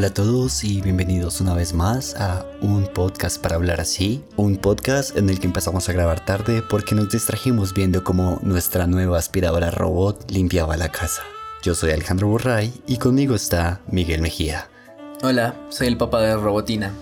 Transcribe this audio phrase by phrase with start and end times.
[0.00, 4.56] Hola a todos y bienvenidos una vez más a un podcast para hablar así, un
[4.56, 9.18] podcast en el que empezamos a grabar tarde porque nos distrajimos viendo cómo nuestra nueva
[9.18, 11.20] aspiradora robot limpiaba la casa.
[11.62, 14.68] Yo soy Alejandro Borray y conmigo está Miguel Mejía.
[15.22, 16.94] Hola, soy el papá de Robotina.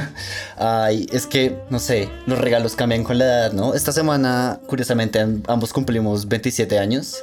[0.56, 3.74] Ay, es que, no sé, los regalos cambian con la edad, ¿no?
[3.74, 7.22] Esta semana, curiosamente, ambos cumplimos 27 años.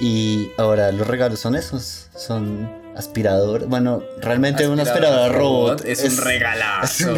[0.00, 3.66] Y ahora los regalos son esos, son aspirador.
[3.66, 5.84] Bueno, realmente un aspirador robot.
[5.84, 7.14] Es, un regalazo.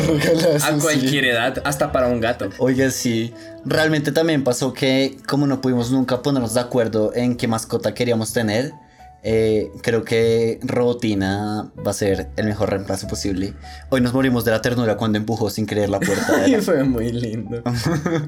[0.63, 2.51] A cualquier edad, hasta para un gato.
[2.59, 3.35] Oye, sí.
[3.65, 8.33] Realmente también pasó que, como no pudimos nunca ponernos de acuerdo en qué mascota queríamos
[8.33, 8.73] tener,
[9.25, 13.55] eh, creo que Robotina va a ser el mejor reemplazo posible.
[13.89, 16.49] Hoy nos morimos de la ternura cuando empujó sin querer la puerta.
[16.53, 17.63] Y fue muy lindo.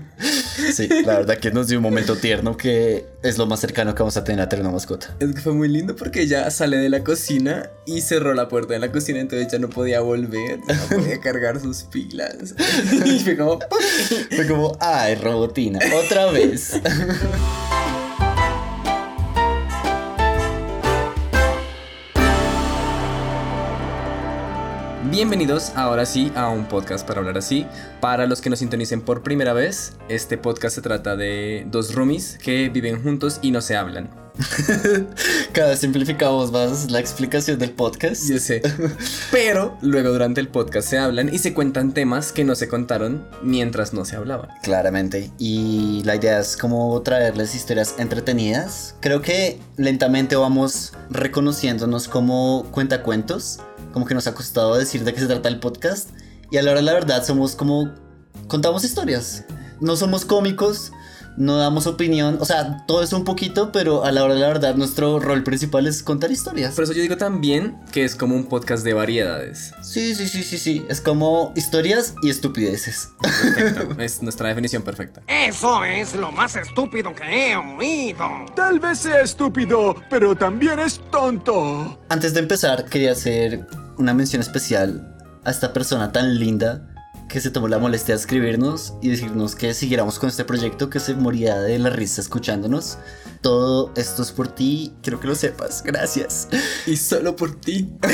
[0.73, 4.03] sí, la verdad que nos dio un momento tierno que es lo más cercano que
[4.03, 5.15] vamos a tener a tener una mascota.
[5.19, 8.75] Es que fue muy lindo porque ella sale de la cocina y cerró la puerta
[8.75, 12.55] de la cocina, entonces ya no podía volver, no podía cargar sus pilas.
[13.05, 13.59] y fue como...
[14.31, 16.81] fue como, ay, Robotina, otra vez.
[25.11, 27.67] Bienvenidos ahora sí a un podcast para hablar así.
[28.01, 32.39] Para los que nos sintonicen por primera vez, este podcast se trata de dos roomies
[32.43, 34.09] que viven juntos y no se hablan.
[35.53, 38.29] Cada vez simplificamos más la explicación del podcast.
[38.29, 38.63] Yo sé.
[39.31, 43.27] Pero luego durante el podcast se hablan y se cuentan temas que no se contaron
[43.43, 44.49] mientras no se hablaban.
[44.63, 45.31] Claramente.
[45.39, 48.97] Y la idea es como traerles historias entretenidas.
[49.01, 53.61] Creo que lentamente vamos reconociéndonos como cuentacuentos
[53.95, 56.11] como que nos ha costado decir de qué se trata el podcast.
[56.51, 57.95] Y a la hora de la verdad somos como...
[58.49, 59.45] Contamos historias.
[59.81, 60.91] No somos cómicos,
[61.37, 64.49] no damos opinión, o sea, todo eso un poquito, pero a la hora de la
[64.49, 66.75] verdad nuestro rol principal es contar historias.
[66.75, 69.73] Por eso yo digo también que es como un podcast de variedades.
[69.83, 73.11] Sí, sí, sí, sí, sí, es como historias y estupideces.
[73.21, 75.23] Perfecto, es nuestra definición perfecta.
[75.27, 78.29] Eso es lo más estúpido que he oído.
[78.55, 81.99] Tal vez sea estúpido, pero también es tonto.
[82.09, 83.67] Antes de empezar, quería hacer
[83.99, 86.89] una mención especial a esta persona tan linda
[87.29, 91.01] que se tomó la molestia de escribirnos y decirnos que siguiéramos con este proyecto, que
[91.01, 92.99] se moría de la risa escuchándonos.
[93.41, 96.49] Todo esto es por ti, quiero que lo sepas, gracias.
[96.87, 97.93] Y solo por ti.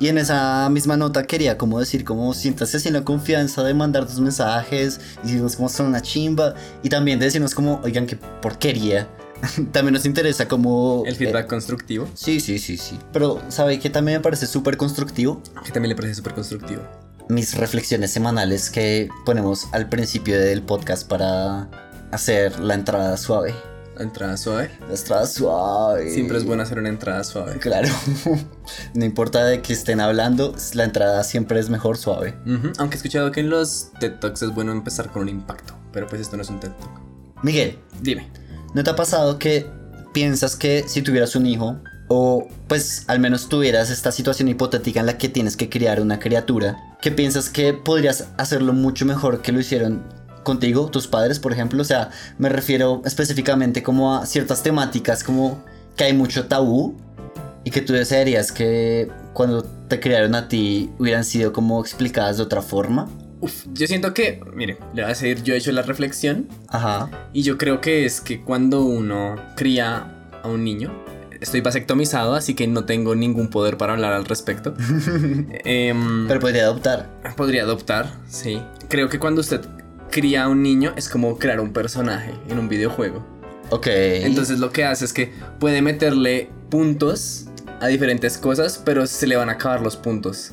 [0.00, 3.74] Y en esa misma nota quería como decir como siéntase así en la confianza de
[3.74, 8.06] mandar tus mensajes y decirnos como son una chimba y también de decirnos como oigan
[8.06, 9.08] qué porquería
[9.72, 11.04] también nos interesa como...
[11.06, 12.08] El feedback eh, constructivo.
[12.14, 12.98] Sí, sí, sí, sí.
[13.12, 15.42] Pero, ¿sabe que también me parece súper constructivo?
[15.64, 16.82] Que también le parece súper constructivo.
[17.28, 21.68] Mis reflexiones semanales que ponemos al principio del podcast para
[22.10, 23.54] hacer la entrada suave.
[23.96, 24.70] ¿La entrada suave?
[24.88, 26.10] La entrada suave.
[26.10, 27.58] Siempre es bueno hacer una entrada suave.
[27.58, 27.88] Claro.
[28.94, 32.34] no importa de que estén hablando, la entrada siempre es mejor suave.
[32.78, 35.74] Aunque he escuchado que en los TED Talks es bueno empezar con un impacto.
[35.92, 37.00] Pero pues esto no es un TED Talk.
[37.42, 37.78] Miguel.
[38.00, 38.43] Dime.
[38.74, 39.66] ¿No te ha pasado que
[40.12, 41.76] piensas que si tuvieras un hijo,
[42.08, 46.18] o pues al menos tuvieras esta situación hipotética en la que tienes que criar una
[46.18, 50.02] criatura, que piensas que podrías hacerlo mucho mejor que lo hicieron
[50.42, 51.80] contigo, tus padres, por ejemplo?
[51.82, 55.64] O sea, me refiero específicamente como a ciertas temáticas, como
[55.96, 56.96] que hay mucho tabú
[57.62, 62.42] y que tú desearías que cuando te criaron a ti hubieran sido como explicadas de
[62.42, 63.08] otra forma
[63.72, 66.48] yo siento que, mire, le voy a decir, yo he hecho la reflexión.
[66.68, 67.10] Ajá.
[67.32, 70.92] Y yo creo que es que cuando uno cría a un niño,
[71.40, 74.74] estoy vasectomizado, así que no tengo ningún poder para hablar al respecto.
[75.64, 77.10] Em, Pero podría adoptar.
[77.36, 78.60] Podría adoptar, sí.
[78.88, 79.60] Creo que cuando usted
[80.10, 83.24] cría a un niño es como crear un personaje en un videojuego.
[83.70, 83.86] Ok.
[83.88, 87.46] Entonces lo que hace es que puede meterle puntos
[87.80, 90.52] a diferentes cosas, pero se le van a acabar los puntos.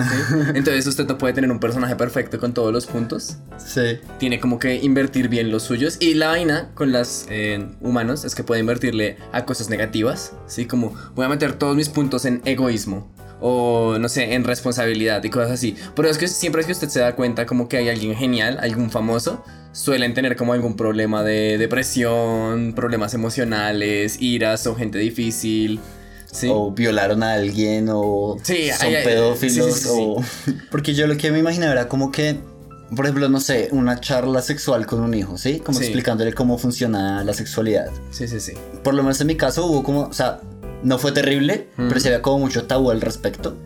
[0.54, 3.36] Entonces usted no puede tener un personaje perfecto con todos los puntos.
[3.58, 3.98] Sí.
[4.18, 5.96] Tiene como que invertir bien los suyos.
[6.00, 10.32] Y la vaina con las eh, humanos es que puede invertirle a cosas negativas.
[10.46, 10.66] ¿sí?
[10.66, 13.12] Como voy a meter todos mis puntos en egoísmo.
[13.42, 15.74] O no sé, en responsabilidad y cosas así.
[15.96, 18.58] Pero es que siempre es que usted se da cuenta como que hay alguien genial,
[18.60, 19.42] algún famoso,
[19.72, 25.80] suelen tener como algún problema de depresión, problemas emocionales, iras o gente difícil
[26.48, 30.22] o violaron a alguien o son pedófilos o
[30.70, 32.38] porque yo lo que me imaginaba era como que
[32.94, 35.60] por ejemplo, no sé, una charla sexual con un hijo, ¿sí?
[35.60, 37.88] Como explicándole cómo funciona la sexualidad.
[38.10, 38.54] Sí, sí, sí.
[38.82, 40.40] Por lo menos en mi caso hubo como, o sea,
[40.82, 43.56] no fue terrible, pero se había como mucho tabú al respecto.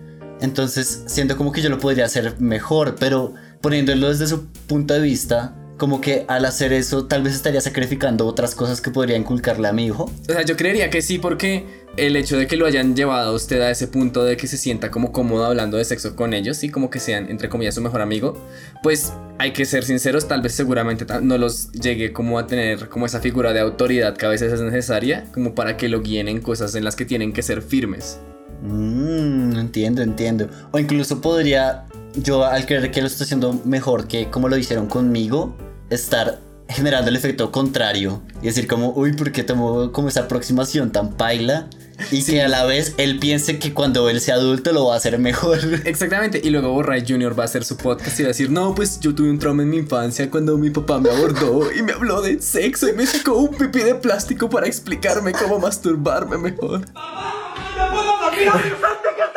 [0.40, 3.32] Entonces, siento como que yo lo podría hacer mejor, pero
[3.62, 8.26] poniéndolo desde su punto de vista, como que al hacer eso tal vez estaría sacrificando
[8.26, 10.10] otras cosas que podría inculcarle a mi hijo.
[10.28, 13.34] O sea, yo creería que sí, porque el hecho de que lo hayan llevado a
[13.34, 16.62] usted a ese punto de que se sienta como cómodo hablando de sexo con ellos
[16.64, 18.36] y como que sean, entre comillas, su mejor amigo,
[18.82, 23.06] pues hay que ser sinceros, tal vez seguramente no los llegue como a tener como
[23.06, 26.40] esa figura de autoridad que a veces es necesaria, como para que lo guíen en
[26.40, 28.18] cosas en las que tienen que ser firmes.
[28.62, 30.48] Mmm, entiendo, entiendo.
[30.70, 31.84] O incluso podría,
[32.16, 35.56] yo al creer que lo estoy haciendo mejor que como lo hicieron conmigo,
[35.90, 40.92] estar generando el efecto contrario y decir como, uy, ¿por qué tomó como esa aproximación
[40.92, 41.68] tan paila?
[42.10, 44.96] Y que a la vez él piense que cuando él sea adulto lo va a
[44.96, 45.58] hacer mejor.
[45.84, 47.38] Exactamente, y luego Borray Jr.
[47.38, 49.62] va a hacer su podcast y va a decir, no, pues yo tuve un trauma
[49.62, 53.06] en mi infancia cuando mi papá me abordó y me habló de sexo y me
[53.06, 56.80] sacó un pipí de plástico para explicarme cómo masturbarme mejor.
[56.80, 58.52] ¡No puedo dormir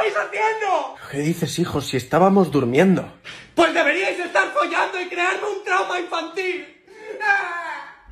[0.07, 0.95] estáis haciendo?
[1.11, 1.81] ¿Qué dices, hijo?
[1.81, 3.11] Si estábamos durmiendo.
[3.55, 6.65] Pues deberíais estar follando y crearme un trauma infantil.
[7.23, 8.07] ¡Ah!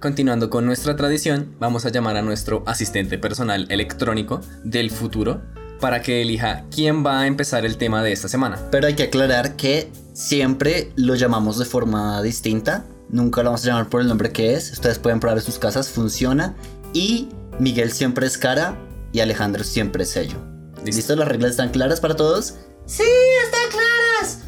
[0.00, 5.42] Continuando con nuestra tradición, vamos a llamar a nuestro asistente personal electrónico del futuro
[5.80, 8.58] para que elija quién va a empezar el tema de esta semana.
[8.70, 12.84] Pero hay que aclarar que siempre lo llamamos de forma distinta.
[13.08, 14.72] Nunca lo vamos a llamar por el nombre que es.
[14.72, 16.54] Ustedes pueden probar en sus casas, funciona.
[16.92, 18.76] Y Miguel siempre es cara
[19.12, 20.57] y Alejandro siempre es sello.
[20.84, 20.96] Listo.
[20.96, 21.16] ¿Listo?
[21.16, 22.54] ¿Las reglas están claras para todos?
[22.86, 23.02] Sí,
[23.44, 24.38] están claras.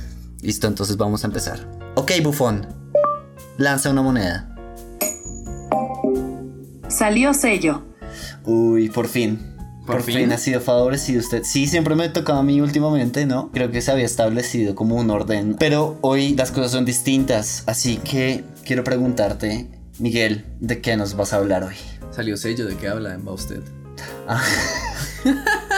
[0.42, 1.66] Listo, entonces vamos a empezar.
[1.96, 2.66] Ok, bufón.
[3.58, 4.46] Lanza una moneda.
[6.88, 7.82] Salió sello.
[8.44, 9.38] Uy, por fin.
[9.86, 10.14] ¿Por Por, fin?
[10.16, 10.32] fin?
[10.32, 11.42] ha sido favorecido usted.
[11.44, 13.50] Sí, siempre me tocaba a mí últimamente, ¿no?
[13.52, 15.56] Creo que se había establecido como un orden.
[15.58, 17.64] Pero hoy las cosas son distintas.
[17.66, 19.68] Así que quiero preguntarte,
[19.98, 21.74] Miguel, ¿de qué nos vas a hablar hoy?
[22.12, 23.18] Salió sello, ¿de qué habla?
[23.26, 23.60] Va usted.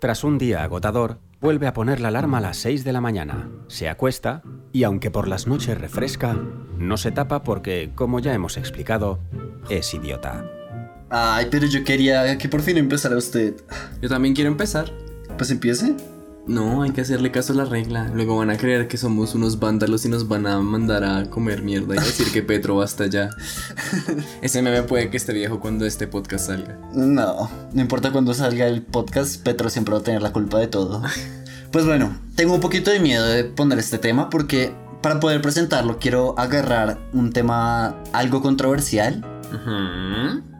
[0.00, 3.50] Tras un día agotador, vuelve a poner la alarma a las 6 de la mañana,
[3.68, 4.40] se acuesta
[4.72, 6.38] y aunque por las noches refresca,
[6.78, 9.18] no se tapa porque, como ya hemos explicado,
[9.68, 10.42] es idiota.
[11.10, 13.56] Ay, pero yo quería que por fin empezara usted.
[14.00, 14.90] Yo también quiero empezar.
[15.36, 15.94] Pues empiece.
[16.50, 18.10] No, hay que hacerle caso a la regla.
[18.12, 21.62] Luego van a creer que somos unos vándalos y nos van a mandar a comer
[21.62, 23.30] mierda y decir que Petro basta ya.
[24.42, 26.76] Ese meme puede que esté viejo cuando este podcast salga.
[26.92, 30.66] No, no importa cuando salga el podcast, Petro siempre va a tener la culpa de
[30.66, 31.00] todo.
[31.70, 36.00] Pues bueno, tengo un poquito de miedo de poner este tema porque para poder presentarlo
[36.00, 39.24] quiero agarrar un tema algo controversial,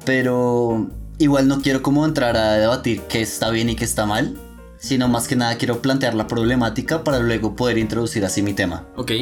[0.06, 0.88] pero
[1.19, 4.38] igual no quiero como entrar a debatir qué está bien y qué está mal,
[4.81, 8.88] sino más que nada quiero plantear la problemática para luego poder introducir así mi tema.
[8.97, 9.12] Ok,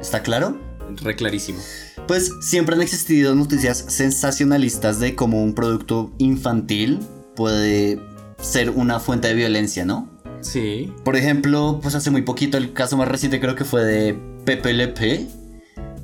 [0.00, 0.58] ¿Está claro?
[1.02, 1.58] re clarísimo.
[2.06, 7.00] Pues siempre han existido noticias sensacionalistas de cómo un producto infantil
[7.36, 8.00] puede
[8.40, 10.10] ser una fuente de violencia, ¿no?
[10.40, 10.92] Sí.
[11.04, 14.74] Por ejemplo, pues hace muy poquito el caso más reciente creo que fue de Pepe
[14.74, 15.26] Le Pe,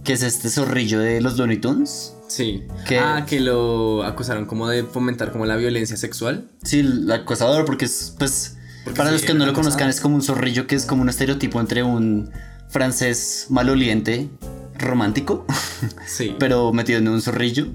[0.03, 2.15] que es este zorrillo de los Looney Tunes.
[2.29, 2.63] Sí.
[2.89, 6.49] Que- Ah, que lo acusaron como de fomentar como la violencia sexual.
[6.65, 9.91] Sí, el acosador, porque es, pues, Porque para sí, los que no lo conozcan, acosador.
[9.91, 12.31] es como un zorrillo que es como un estereotipo entre un
[12.69, 14.29] francés maloliente
[14.79, 15.45] romántico,
[16.07, 16.35] Sí.
[16.39, 17.67] pero metido en un zorrillo.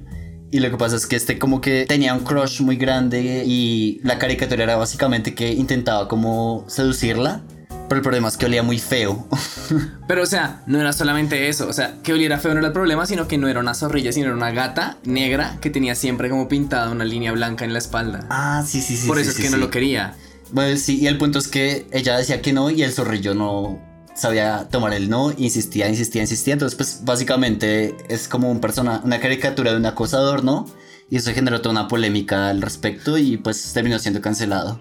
[0.51, 3.99] Y lo que pasa es que este como que tenía un crush muy grande y
[4.03, 7.41] la caricatura era básicamente que intentaba como seducirla,
[7.89, 9.27] pero el problema es que olía muy feo.
[10.07, 11.67] Pero, o sea, no era solamente eso.
[11.67, 14.11] O sea, que oliera feo no era el problema, sino que no era una zorrilla,
[14.11, 17.79] sino era una gata negra que tenía siempre como pintada una línea blanca en la
[17.79, 18.25] espalda.
[18.31, 19.07] ah, sí, sí, sí.
[19.07, 20.15] Por sí, eso es sí, que no lo quería.
[20.55, 23.77] Bueno, sí, y el punto es que ella decía que no y el zorrillo no
[24.13, 26.53] sabía tomar el no, insistía, insistía, insistía.
[26.53, 30.65] Entonces, pues básicamente es como un persona, una caricatura de un acosador, ¿no?
[31.09, 34.79] Y eso generó toda una polémica al respecto y pues terminó siendo cancelado.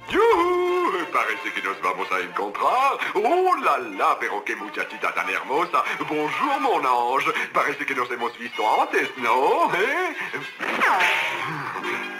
[1.64, 2.98] Nos vamos a encontrar.
[3.14, 4.18] ¡Oh, la la!
[4.20, 5.82] Pero qué muchachita tan hermosa.
[5.98, 7.32] Bonjour, mon ange.
[7.54, 9.72] Parece que nos hemos visto antes, ¿no?
[9.72, 10.14] ¿Eh?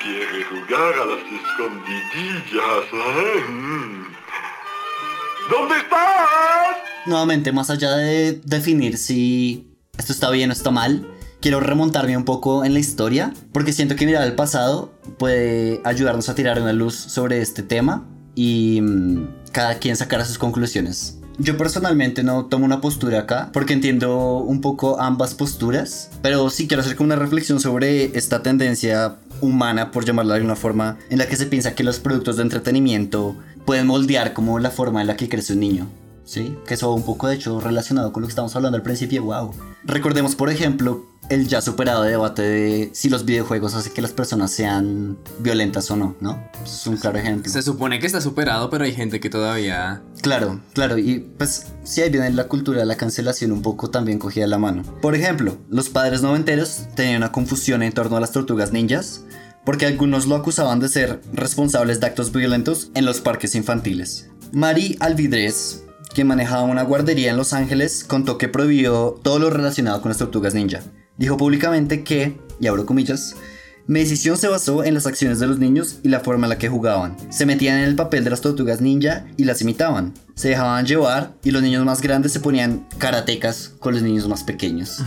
[0.03, 3.45] Quiere jugar a las escondidillas, ¿eh?
[3.47, 4.07] Mm.
[5.51, 6.77] ¿Dónde estás?
[7.05, 11.07] Nuevamente, más allá de definir si esto está bien o está mal,
[11.43, 16.31] quiero remontarme un poco en la historia, porque siento que mirar al pasado puede ayudarnos
[16.31, 21.19] a tirar una luz sobre este tema y mm, cada quien sacará sus conclusiones.
[21.39, 26.69] Yo personalmente no tomo una postura acá porque entiendo un poco ambas posturas, pero sí
[26.69, 31.19] quiero hacer como una reflexión sobre esta tendencia humana, por llamarla de alguna forma, en
[31.19, 35.09] la que se piensa que los productos de entretenimiento pueden moldear como la forma en
[35.09, 35.89] la que crece un niño.
[36.25, 36.57] ¿Sí?
[36.67, 39.23] Que eso va un poco, de hecho, relacionado con lo que estamos hablando al principio,
[39.25, 39.55] wow.
[39.85, 44.51] Recordemos, por ejemplo, el ya superado debate de si los videojuegos hacen que las personas
[44.51, 46.43] sean violentas o no, ¿no?
[46.63, 47.51] Es un claro ejemplo.
[47.51, 50.03] Se supone que está superado, pero hay gente que todavía...
[50.23, 54.19] Claro, claro, y pues sí ahí viene la cultura de la cancelación un poco también
[54.19, 54.83] cogida de la mano.
[55.01, 59.25] Por ejemplo, los padres noventeros tenían una confusión en torno a las tortugas ninjas,
[59.65, 64.29] porque algunos lo acusaban de ser responsables de actos violentos en los parques infantiles.
[64.53, 65.84] Marie Alvidrez,
[66.15, 70.19] que manejaba una guardería en Los Ángeles, contó que prohibió todo lo relacionado con las
[70.19, 70.81] tortugas ninja.
[71.19, 73.35] Dijo públicamente que, y abro comillas,
[73.87, 76.59] mi decisión se basó en las acciones de los niños y la forma en la
[76.59, 77.17] que jugaban.
[77.31, 80.15] Se metían en el papel de las tortugas ninja y las imitaban.
[80.35, 84.43] Se dejaban llevar y los niños más grandes se ponían karatecas con los niños más
[84.43, 85.03] pequeños.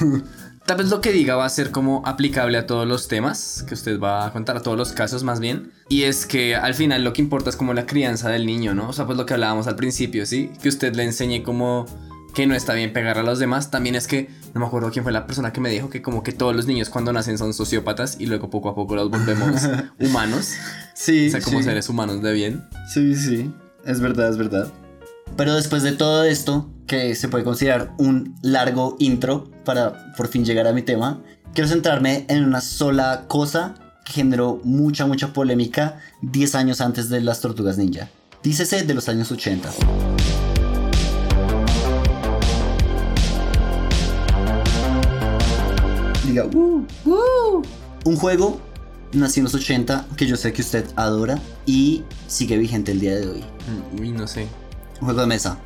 [0.70, 3.74] Tal vez lo que diga va a ser como aplicable a todos los temas que
[3.74, 5.72] usted va a contar, a todos los casos más bien.
[5.88, 8.90] Y es que al final lo que importa es como la crianza del niño, ¿no?
[8.90, 10.52] O sea, pues lo que hablábamos al principio, ¿sí?
[10.62, 11.86] Que usted le enseñe como
[12.36, 13.72] que no está bien pegar a los demás.
[13.72, 16.22] También es que, no me acuerdo quién fue la persona que me dijo que como
[16.22, 19.62] que todos los niños cuando nacen son sociópatas y luego poco a poco los volvemos
[19.98, 20.54] humanos.
[20.94, 21.26] Sí.
[21.26, 21.64] O sea, como sí.
[21.64, 22.64] seres humanos de bien.
[22.94, 23.52] Sí, sí,
[23.84, 24.72] es verdad, es verdad.
[25.36, 30.44] Pero después de todo esto, que se puede considerar un largo intro para por fin
[30.44, 31.22] llegar a mi tema,
[31.54, 37.20] quiero centrarme en una sola cosa que generó mucha, mucha polémica 10 años antes de
[37.20, 38.08] las tortugas ninja.
[38.42, 39.70] Dícese de los años 80.
[46.26, 47.62] Diga, "Uh, uh".
[48.04, 48.60] Un juego
[49.12, 53.16] nació en los 80 que yo sé que usted adora y sigue vigente el día
[53.16, 53.44] de hoy.
[53.94, 54.46] Mm, Uy, no sé.
[55.00, 55.58] Un juego de mesa.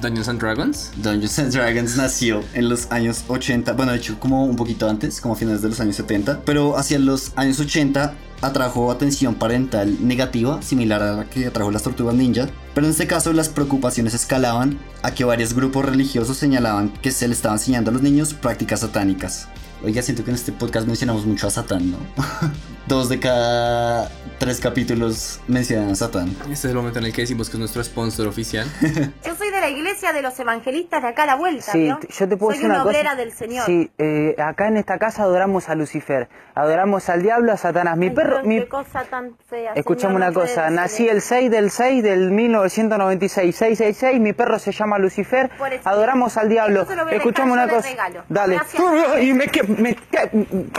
[0.00, 0.90] Dungeons and Dragons.
[0.96, 5.20] Dungeons and Dragons nació en los años 80, bueno, de hecho, como un poquito antes,
[5.20, 10.06] como a finales de los años 70, pero hacia los años 80 atrajo atención parental
[10.06, 14.14] negativa, similar a la que atrajo las tortugas ninja, pero en este caso las preocupaciones
[14.14, 18.32] escalaban a que varios grupos religiosos señalaban que se le estaban enseñando a los niños
[18.32, 19.48] prácticas satánicas.
[19.82, 21.98] Oiga, siento que en este podcast mencionamos mucho a Satán, ¿no?
[22.86, 26.30] Dos de cada tres capítulos mencionan a Satán.
[26.44, 28.66] Este es el momento en el que decimos que es nuestro sponsor oficial.
[29.24, 32.08] Yo soy de la iglesia de los evangelistas de acá a la vuelta, Sí, t-
[32.10, 33.16] yo te puedo soy decir una una obrera cosa.
[33.22, 33.66] del Señor.
[33.66, 37.96] Sí, eh, acá en esta casa adoramos a Lucifer, adoramos al diablo, a Satanás.
[37.98, 38.60] Mi Ay, perro, mi...
[38.60, 39.72] qué cosa tan fea.
[39.74, 44.72] Escuchame una no cosa, nací el 6 del 6 del 1996, 666, mi perro se
[44.72, 45.50] llama Lucifer,
[45.84, 46.86] adoramos al diablo.
[47.10, 47.88] Escuchame una cosa.
[47.88, 48.22] regalo.
[48.28, 48.54] Dale.
[48.56, 48.82] Gracias.
[49.20, 49.46] Y me,
[49.78, 49.96] me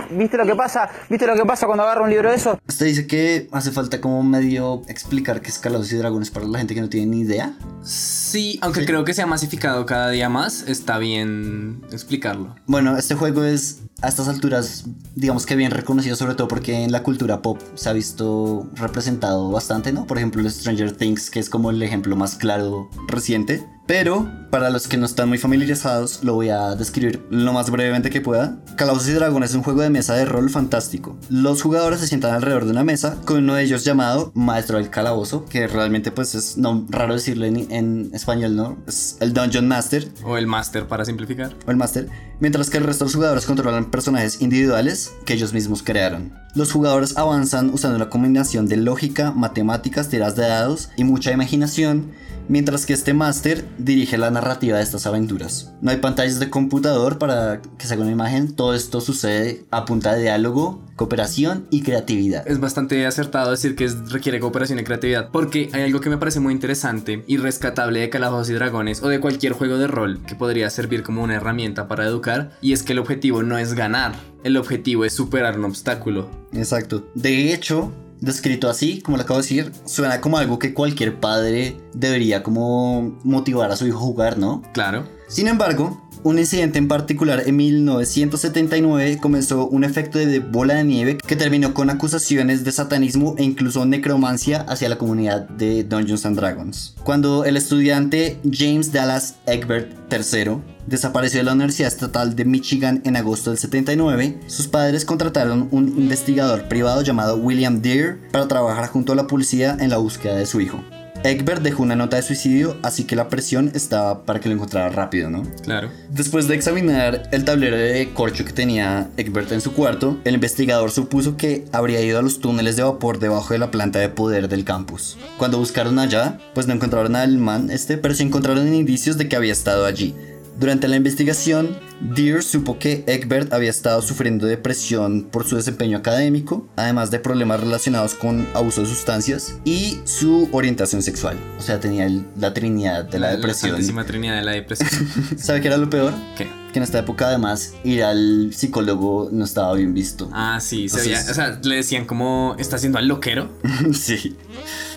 [0.10, 0.90] ¿Viste lo que pasa?
[1.10, 2.60] ¿Viste lo que pasa cuando agarro un libro de eso?
[2.68, 6.58] Usted dice que hace falta como medio explicar qué es Calabozos y Dragones para la
[6.58, 7.54] gente que no tiene ni idea.
[7.84, 12.56] Sí, aunque creo que se ha masificado cada día más, está bien explicarlo.
[12.66, 16.92] Bueno, este juego es a estas alturas, digamos que bien reconocido, sobre todo porque en
[16.92, 20.08] la cultura pop se ha visto representado bastante, ¿no?
[20.08, 23.64] Por ejemplo, el Stranger Things, que es como el ejemplo más claro reciente.
[23.92, 28.10] Pero, para los que no están muy familiarizados, lo voy a describir lo más brevemente
[28.10, 28.58] que pueda.
[28.78, 31.18] Calabozos y Dragones es un juego de mesa de rol fantástico.
[31.30, 34.90] Los jugadores se sientan alrededor de una mesa con uno de ellos llamado Maestro del
[34.90, 38.78] Calabozo, que realmente pues es no, raro decirlo en, en español, ¿no?
[38.88, 41.54] Es el Dungeon Master, O el Master para simplificar.
[41.68, 42.08] o el máster,
[42.40, 46.32] mientras que el resto de los jugadores controlan personajes individuales que ellos mismos crearon.
[46.56, 52.12] Los jugadores avanzan usando una combinación de lógica, matemáticas, tiras de dados y mucha imaginación,
[52.50, 55.74] mientras que este máster dirige la narrativa de estas aventuras.
[55.82, 59.86] No hay pantallas de computador para que se haga una imagen, todo esto sucede a
[59.86, 62.48] punta de diálogo, cooperación y creatividad.
[62.48, 66.18] Es bastante acertado decir que es- requiere cooperación y creatividad, porque hay algo que me
[66.18, 70.20] parece muy interesante y rescatable de Calabozos y Dragones o de cualquier juego de rol
[70.28, 73.74] que podría servir como una herramienta para educar, y es que el objetivo no es
[73.74, 76.30] ganar, el objetivo es superar un obstáculo.
[76.54, 77.08] Exacto.
[77.16, 77.92] De hecho,
[78.22, 83.18] descrito así, como lo acabo de decir, suena como algo que cualquier padre debería como
[83.24, 84.62] motivar a su hijo a jugar, ¿no?
[84.74, 85.06] Claro.
[85.28, 91.18] Sin embargo, un incidente en particular en 1979 comenzó un efecto de bola de nieve
[91.18, 96.38] que terminó con acusaciones de satanismo e incluso necromancia hacia la comunidad de Dungeons and
[96.38, 96.96] Dragons.
[97.04, 103.16] Cuando el estudiante James Dallas Egbert III desapareció de la Universidad Estatal de Michigan en
[103.16, 109.14] agosto del 79, sus padres contrataron un investigador privado llamado William Deere para trabajar junto
[109.14, 110.84] a la policía en la búsqueda de su hijo.
[111.24, 114.90] Egbert dejó una nota de suicidio, así que la presión estaba para que lo encontrara
[114.90, 115.44] rápido, ¿no?
[115.64, 115.92] Claro.
[116.10, 120.90] Después de examinar el tablero de corcho que tenía Egbert en su cuarto, el investigador
[120.90, 124.50] supuso que habría ido a los túneles de vapor debajo de la planta de poder
[124.50, 125.18] del campus.
[125.38, 129.36] Cuando buscaron allá, pues no encontraron al man este, pero sí encontraron indicios de que
[129.36, 130.16] había estado allí.
[130.60, 136.68] Durante la investigación, Deere supo que Egbert había estado sufriendo depresión por su desempeño académico,
[136.76, 141.38] además de problemas relacionados con abuso de sustancias y su orientación sexual.
[141.58, 143.72] O sea, tenía la trinidad de la, depresión.
[143.72, 144.90] santísima trinidad de la depresión.
[145.38, 146.14] ¿Sabe qué era lo peor?
[146.38, 146.48] ¿Qué?
[146.74, 150.30] Que en esta época además ir al psicólogo no estaba bien visto.
[150.34, 153.50] Ah, sí, se Entonces- veía- o sea, le decían como está haciendo al loquero.
[153.94, 154.38] sí,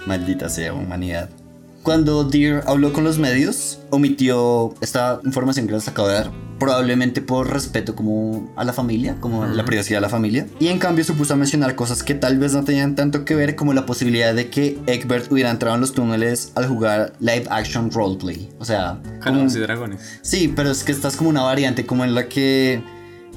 [0.06, 1.28] maldita sea humanidad.
[1.84, 7.20] Cuando Deere habló con los medios, omitió esta información que les acabo de dar, probablemente
[7.20, 11.04] por respeto como a la familia, como la privacidad de la familia, y en cambio
[11.04, 13.84] se puso a mencionar cosas que tal vez no tenían tanto que ver como la
[13.84, 18.48] posibilidad de que Egbert hubiera entrado en los túneles al jugar live action roleplay.
[18.58, 20.20] O sea, como- y dragones.
[20.22, 22.82] sí, pero es que esta es como una variante como en la que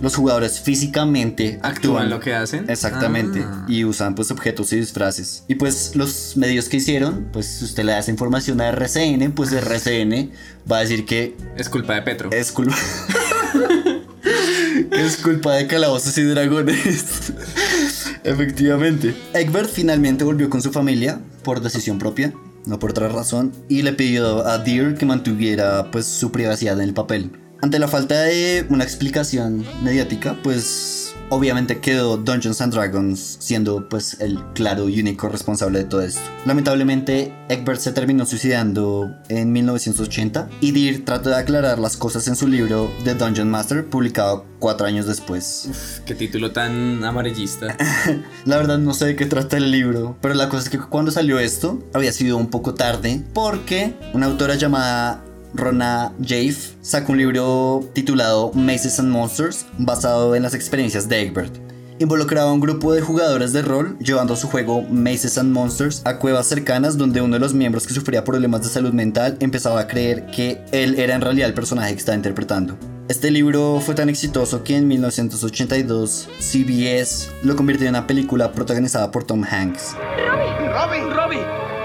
[0.02, 2.70] los jugadores físicamente Actúan actúan lo que hacen.
[2.70, 3.42] Exactamente.
[3.44, 3.66] Ah.
[3.68, 5.44] Y usan pues objetos y disfraces.
[5.48, 9.32] Y pues los medios que hicieron, pues si usted le da esa información a RCN,
[9.34, 10.32] pues RCN
[10.72, 12.30] va a decir que Es culpa de Petro.
[12.32, 12.76] es culpa.
[14.92, 17.34] es culpa de calabozos y dragones.
[18.24, 19.16] Efectivamente.
[19.34, 22.34] Egbert finalmente volvió con su familia por decisión propia,
[22.66, 26.90] no por otra razón, y le pidió a Deere que mantuviera pues su privacidad en
[26.90, 27.32] el papel.
[27.62, 34.18] Ante la falta de una explicación mediática, pues obviamente quedó Dungeons and Dragons siendo pues
[34.20, 36.22] el claro y único responsable de todo esto.
[36.46, 42.36] Lamentablemente, Egbert se terminó suicidando en 1980 y Deere trató de aclarar las cosas en
[42.36, 46.02] su libro The Dungeon Master, publicado cuatro años después.
[46.06, 47.76] Qué título tan amarillista.
[48.46, 51.12] La verdad no sé de qué trata el libro, pero la cosa es que cuando
[51.12, 55.24] salió esto había sido un poco tarde porque una autora llamada
[55.54, 61.56] Rona Jaffe sacó un libro titulado Mazes and Monsters basado en las experiencias de Egbert.
[62.00, 66.20] Involucraba a un grupo de jugadores de rol llevando su juego Mazes and Monsters a
[66.20, 69.88] cuevas cercanas donde uno de los miembros que sufría problemas de salud mental empezaba a
[69.88, 72.78] creer que él era en realidad el personaje que estaba interpretando.
[73.10, 79.10] Este libro fue tan exitoso que en 1982 CBS lo convirtió en una película protagonizada
[79.12, 79.96] por Tom Hanks.
[80.28, 81.10] ¡Robin!
[81.10, 81.40] ¡Robin!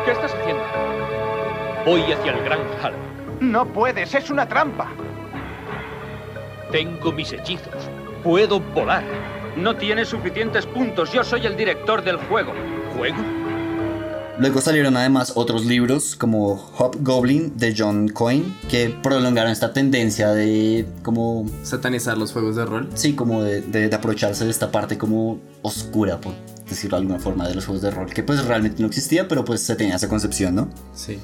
[0.04, 0.62] ¿Qué estás haciendo?
[1.86, 3.21] Voy hacia el gran hall.
[3.42, 4.92] No puedes, es una trampa.
[6.70, 7.74] Tengo mis hechizos.
[8.22, 9.02] Puedo volar.
[9.56, 11.12] No tienes suficientes puntos.
[11.12, 12.52] Yo soy el director del juego.
[12.96, 13.16] ¿Juego?
[14.38, 20.86] Luego salieron además otros libros como Hobgoblin de John Coyne que prolongaron esta tendencia de
[21.02, 22.88] como Satanizar los juegos de rol.
[22.94, 26.32] sí como de, de- de aprovecharse de esta parte como oscura por
[26.72, 29.44] decirlo de alguna forma de los juegos de rol que pues realmente no existía pero
[29.44, 31.18] pues se tenía esa concepción no Sí.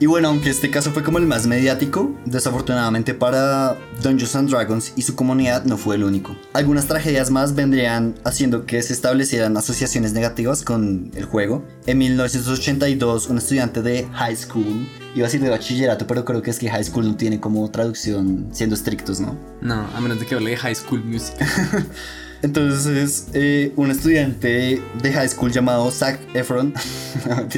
[0.00, 4.92] Y bueno, aunque este caso fue como el más mediático, desafortunadamente para Dungeons and Dragons
[4.96, 6.36] y su comunidad no fue el único.
[6.52, 11.64] Algunas tragedias más vendrían haciendo que se establecieran asociaciones negativas con el juego.
[11.86, 16.50] En 1982, un estudiante de high school, iba a decir de bachillerato, pero creo que
[16.50, 19.38] es que high school no tiene como traducción siendo estrictos, ¿no?
[19.60, 21.36] No, a menos de que hable de High School Music.
[22.44, 26.74] Entonces, eh, un estudiante de high school llamado Zac Efron,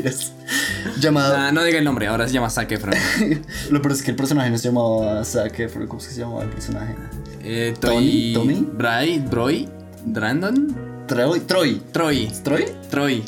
[1.01, 1.35] llamado...
[1.37, 2.95] Ah, no diga el nombre, ahora se llama Zac Efron.
[3.71, 6.21] Lo peor es que el personaje no se llamaba Zac Efron, ¿cómo es que se
[6.21, 6.95] llamaba el personaje?
[7.43, 8.65] Eh, Tony, Tommy.
[8.75, 9.69] Bray, Broy,
[10.05, 13.23] Brandon, Troy, Troy, Troy, Troy, Troy.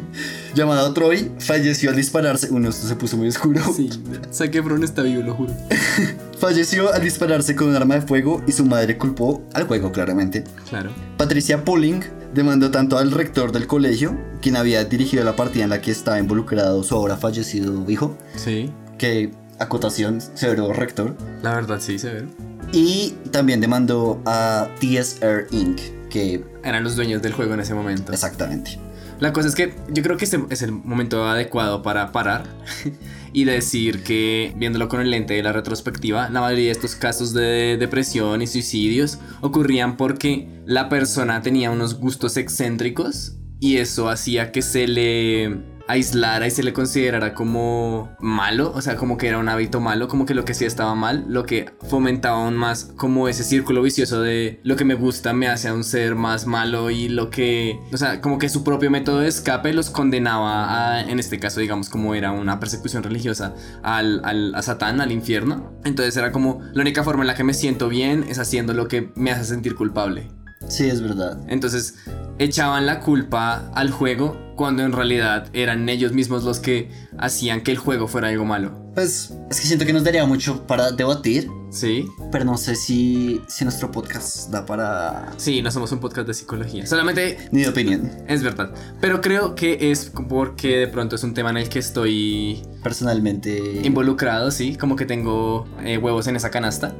[0.54, 2.48] llamado Troy, falleció al dispararse.
[2.50, 3.60] Uno, esto se puso muy oscuro.
[3.74, 3.90] Sí,
[4.32, 5.52] Zac Efron está vivo, lo juro.
[6.38, 10.44] Falleció al dispararse con un arma de fuego y su madre culpó al juego, claramente.
[10.70, 10.90] Claro.
[11.16, 15.80] Patricia Pulling demandó tanto al rector del colegio, quien había dirigido la partida en la
[15.80, 21.98] que estaba involucrado su ahora fallecido hijo, Sí, que acotación, severo rector, la verdad sí,
[21.98, 22.24] se ve.
[22.72, 28.12] y también demandó a TSR Inc., que Eran los dueños del juego en ese momento.
[28.12, 28.78] exactamente.
[29.20, 32.44] La cosa es que yo creo que este es el momento adecuado para parar
[33.32, 37.32] y decir que, viéndolo con el lente de la retrospectiva, la mayoría de estos casos
[37.32, 44.52] de depresión y suicidios ocurrían porque la persona tenía unos gustos excéntricos y eso hacía
[44.52, 49.38] que se le aislara y se le considerara como malo, o sea, como que era
[49.38, 52.92] un hábito malo, como que lo que sí estaba mal, lo que fomentaba aún más
[52.96, 56.46] como ese círculo vicioso de lo que me gusta me hace a un ser más
[56.46, 60.94] malo y lo que, o sea, como que su propio método de escape los condenaba
[60.96, 65.12] a, en este caso, digamos, como era una persecución religiosa al, al- a Satán, al
[65.12, 65.72] infierno.
[65.84, 68.88] Entonces era como la única forma en la que me siento bien es haciendo lo
[68.88, 70.28] que me hace sentir culpable.
[70.66, 71.38] Sí, es verdad.
[71.48, 71.94] Entonces,
[72.38, 77.70] echaban la culpa al juego cuando en realidad eran ellos mismos los que hacían que
[77.70, 78.72] el juego fuera algo malo.
[78.94, 82.06] Pues es que siento que nos daría mucho para debatir, ¿Sí?
[82.32, 85.32] pero no sé si, si nuestro podcast da para...
[85.36, 86.84] Sí, no somos un podcast de psicología.
[86.86, 88.10] Solamente Ni de opinión.
[88.26, 88.74] es verdad.
[89.00, 93.80] Pero creo que es porque de pronto es un tema en el que estoy Personalmente...
[93.84, 94.74] involucrado, sí.
[94.74, 96.94] Como que tengo eh, huevos en esa canasta.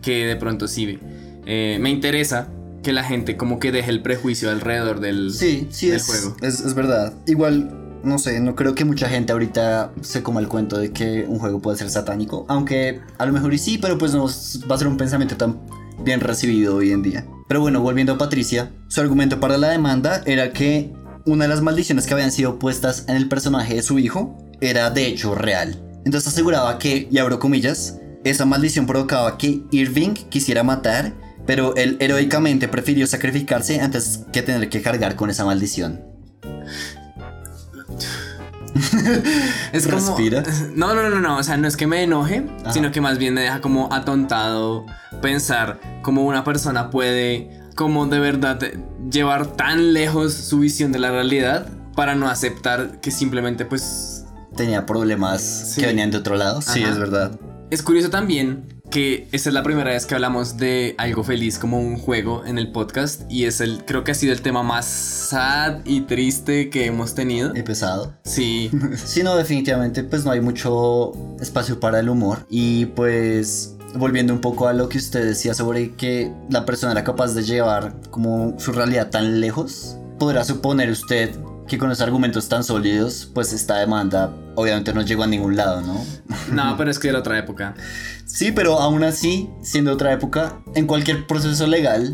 [0.00, 1.00] Que de pronto sí
[1.44, 2.46] eh, me interesa
[2.82, 6.36] que la gente como que deje el prejuicio alrededor del, Sí, sí, del es, juego.
[6.42, 7.12] es, es verdad.
[7.26, 11.24] Igual, no sé, no creo que mucha gente ahorita se coma el cuento de que
[11.28, 12.46] un juego puede ser satánico.
[12.48, 14.26] Aunque a lo mejor y sí, pero pues no
[14.70, 15.58] va a ser un pensamiento tan
[16.04, 17.26] bien recibido hoy en día.
[17.48, 20.92] Pero bueno, volviendo a Patricia, su argumento para la demanda era que
[21.26, 24.90] una de las maldiciones que habían sido puestas en el personaje de su hijo era
[24.90, 25.82] de hecho real.
[26.04, 31.12] Entonces aseguraba que, y abro comillas, esa maldición provocaba que Irving quisiera matar,
[31.48, 36.02] pero él heroicamente prefirió sacrificarse antes que tener que cargar con esa maldición.
[39.72, 40.42] Es como- Respira.
[40.74, 42.72] No, no, no, no, o sea, no es que me enoje, Ajá.
[42.74, 44.84] sino que más bien me deja como atontado
[45.22, 48.60] pensar cómo una persona puede, como de verdad,
[49.10, 54.26] llevar tan lejos su visión de la realidad para no aceptar que simplemente, pues...
[54.54, 55.80] Tenía problemas Sí.
[55.80, 56.60] que venían de otro lado.
[56.60, 57.38] Sí, es verdad.
[57.70, 61.80] Es curioso también que esta es la primera vez que hablamos de algo feliz como
[61.80, 64.86] un juego en el podcast y es el, creo que ha sido el tema más
[64.86, 67.54] sad y triste que hemos tenido.
[67.54, 68.14] Y pesado.
[68.24, 72.46] Sí, Sí, no, definitivamente, pues no hay mucho espacio para el humor.
[72.48, 77.04] Y pues, volviendo un poco a lo que usted decía sobre que la persona era
[77.04, 81.30] capaz de llevar como su realidad tan lejos, podrá suponer usted
[81.68, 85.80] que con los argumentos tan sólidos, pues esta demanda obviamente no llegó a ningún lado,
[85.82, 86.04] ¿no?
[86.52, 87.74] no, pero es que era otra época.
[88.26, 92.12] Sí, pero aún así, siendo otra época, en cualquier proceso legal,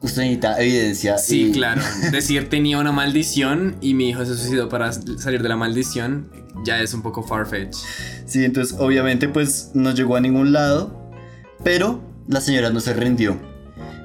[0.00, 1.18] usted necesita evidencia.
[1.18, 1.82] Sí, y- claro.
[2.10, 6.30] Decir tenía una maldición y mi hijo se suicidó para salir de la maldición
[6.64, 7.76] ya es un poco farfetch.
[8.26, 11.10] Sí, entonces obviamente pues no llegó a ningún lado,
[11.62, 13.38] pero la señora no se rindió.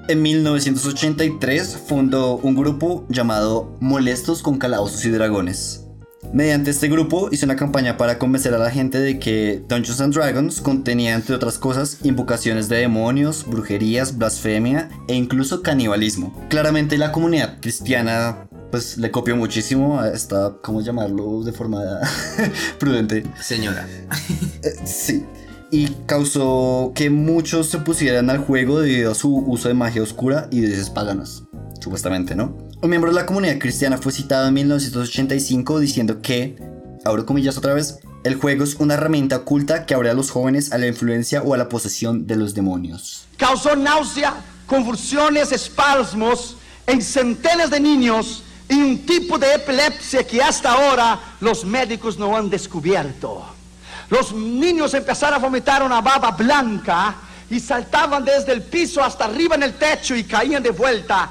[0.10, 5.86] En 1983 fundó un grupo llamado Molestos con Calabozos y Dragones.
[6.34, 10.14] Mediante este grupo hizo una campaña para convencer a la gente de que Dungeons and
[10.14, 16.38] Dragons contenía entre otras cosas invocaciones de demonios, brujerías, blasfemia e incluso canibalismo.
[16.50, 21.82] Claramente la comunidad cristiana pues le copió muchísimo a esta, ¿cómo llamarlo de forma
[22.80, 23.24] prudente?
[23.40, 23.88] Señora.
[24.64, 25.24] Eh, sí.
[25.74, 30.48] Y causó que muchos se pusieran al juego debido a su uso de magia oscura
[30.52, 31.46] y dioses paganos.
[31.82, 32.56] Supuestamente, ¿no?
[32.84, 36.58] Un miembro de la comunidad cristiana fue citado en 1985 diciendo que,
[37.04, 40.72] abro comillas otra vez, el juego es una herramienta oculta que abre a los jóvenes
[40.72, 43.26] a la influencia o a la posesión de los demonios.
[43.38, 46.56] causó náusea, convulsiones, espasmos
[46.86, 52.38] en centenas de niños y un tipo de epilepsia que hasta ahora los médicos no
[52.38, 53.44] han descubierto.
[54.10, 57.16] Los niños empezaron a vomitar una baba blanca
[57.50, 61.30] y saltaban desde el piso hasta arriba en el techo y caían de vuelta.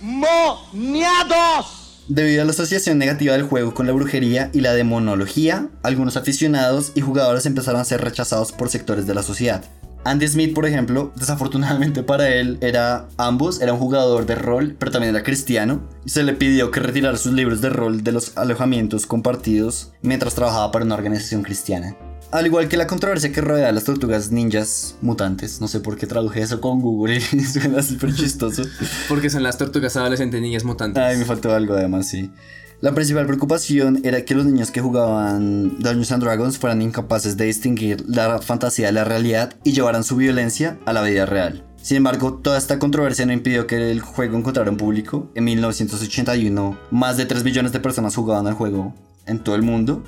[0.00, 1.78] ¡Endemoniados!
[2.08, 6.92] Debido a la asociación negativa del juego con la brujería y la demonología, algunos aficionados
[6.94, 9.62] y jugadores empezaron a ser rechazados por sectores de la sociedad.
[10.04, 14.90] Andy Smith, por ejemplo, desafortunadamente para él, era ambos, era un jugador de rol, pero
[14.90, 18.36] también era cristiano, y se le pidió que retirara sus libros de rol de los
[18.36, 21.96] alojamientos compartidos mientras trabajaba para una organización cristiana.
[22.30, 25.96] Al igual que la controversia que rodea a las tortugas ninjas mutantes, no sé por
[25.96, 28.64] qué traduje eso con Google y suena súper chistoso.
[29.08, 31.02] Porque son las tortugas adolescentes niñas mutantes.
[31.02, 32.30] Ay, me faltó algo además, sí.
[32.80, 37.46] La principal preocupación era que los niños que jugaban Dungeons and Dragons fueran incapaces de
[37.46, 41.64] distinguir la fantasía de la realidad y llevaran su violencia a la vida real.
[41.82, 45.28] Sin embargo, toda esta controversia no impidió que el juego encontrara un público.
[45.34, 48.94] En 1981, más de 3 billones de personas jugaban al juego
[49.26, 50.04] en todo el mundo.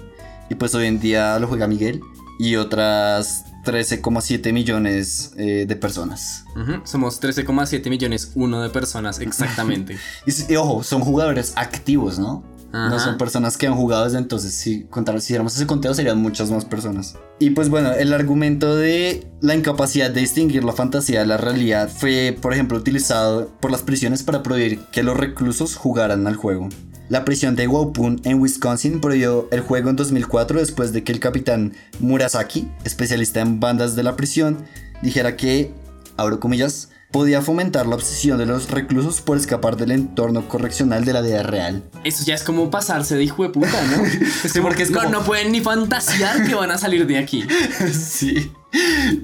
[0.48, 2.00] Y pues hoy en día lo juega Miguel
[2.38, 6.44] y otras 13,7 millones eh, de personas.
[6.84, 9.98] Somos 13,7 millones uno de personas exactamente.
[10.48, 12.44] Y ojo, son jugadores activos, ¿no?
[12.72, 14.54] No son personas que han jugado desde entonces.
[14.54, 17.16] Si, contar, si hiciéramos ese conteo serían muchas más personas.
[17.38, 21.88] Y pues bueno, el argumento de la incapacidad de distinguir la fantasía de la realidad
[21.88, 26.68] fue, por ejemplo, utilizado por las prisiones para prohibir que los reclusos jugaran al juego.
[27.08, 31.18] La prisión de Waupun en Wisconsin prohibió el juego en 2004 después de que el
[31.18, 34.58] capitán Murasaki, especialista en bandas de la prisión,
[35.02, 35.74] dijera que,
[36.16, 41.12] abro comillas, podía fomentar la obsesión de los reclusos por escapar del entorno correccional de
[41.12, 41.82] la vida real.
[42.04, 44.02] Eso ya es como pasarse de hijo de puta, ¿no?
[44.48, 47.44] Sí, porque es no, como- no pueden ni fantasear que van a salir de aquí.
[47.92, 48.52] sí.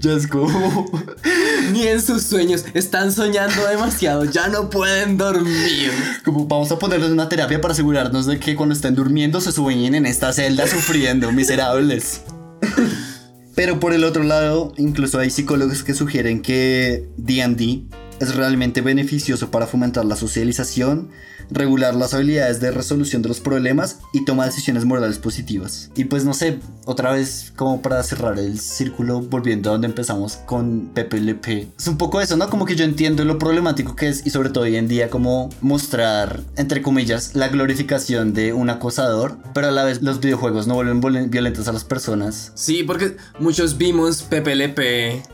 [0.00, 0.90] Ya es como.
[1.72, 2.64] Ni en sus sueños.
[2.74, 4.24] Están soñando demasiado.
[4.24, 5.92] Ya no pueden dormir.
[6.24, 9.94] Como vamos a ponerles una terapia para asegurarnos de que cuando estén durmiendo se sueñen
[9.94, 12.22] en esta celda sufriendo, miserables.
[13.56, 17.84] Pero por el otro lado, incluso hay psicólogos que sugieren que DD
[18.20, 21.10] es realmente beneficioso para fomentar la socialización,
[21.50, 25.90] regular las habilidades de resolución de los problemas y tomar decisiones morales positivas.
[25.94, 30.36] Y pues no sé, otra vez como para cerrar el círculo, volviendo a donde empezamos
[30.36, 31.68] con PPLP.
[31.78, 32.48] Es un poco eso, ¿no?
[32.48, 35.50] Como que yo entiendo lo problemático que es y sobre todo hoy en día como
[35.60, 40.74] mostrar, entre comillas, la glorificación de un acosador, pero a la vez los videojuegos no
[40.74, 42.52] vuelven violentos a las personas.
[42.54, 44.78] Sí, porque muchos vimos PPLP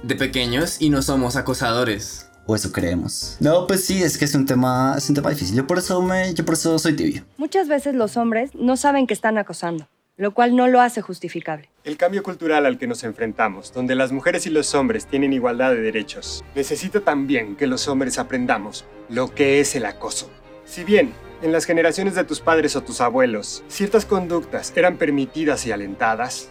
[0.02, 2.26] de pequeños y no somos acosadores.
[2.46, 3.37] O eso creemos.
[3.40, 5.57] No, pues sí, es que es un tema, es un tema difícil.
[5.57, 7.24] Yo por eso me, yo por eso soy tibio.
[7.37, 11.68] Muchas veces los hombres no saben que están acosando, lo cual no lo hace justificable.
[11.85, 15.70] El cambio cultural al que nos enfrentamos, donde las mujeres y los hombres tienen igualdad
[15.70, 20.31] de derechos, necesita también que los hombres aprendamos lo que es el acoso.
[20.64, 25.66] Si bien, en las generaciones de tus padres o tus abuelos, ciertas conductas eran permitidas
[25.66, 26.48] y alentadas,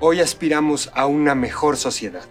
[0.00, 2.24] hoy aspiramos a una mejor sociedad.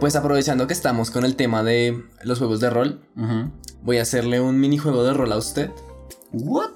[0.00, 3.00] Pues aprovechando que estamos con el tema de los juegos de rol,
[3.82, 5.70] voy a hacerle un minijuego de rol a usted.
[6.32, 6.70] ¿What?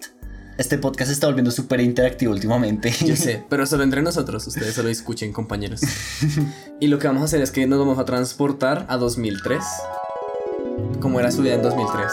[0.59, 2.91] Este podcast se está volviendo súper interactivo últimamente.
[3.07, 5.83] Yo sé, pero solo entre nosotros, ustedes solo escuchen, compañeros.
[6.81, 9.63] y lo que vamos a hacer es que nos vamos a transportar a 2003.
[11.01, 12.13] ¿Cómo era su vida en 2003?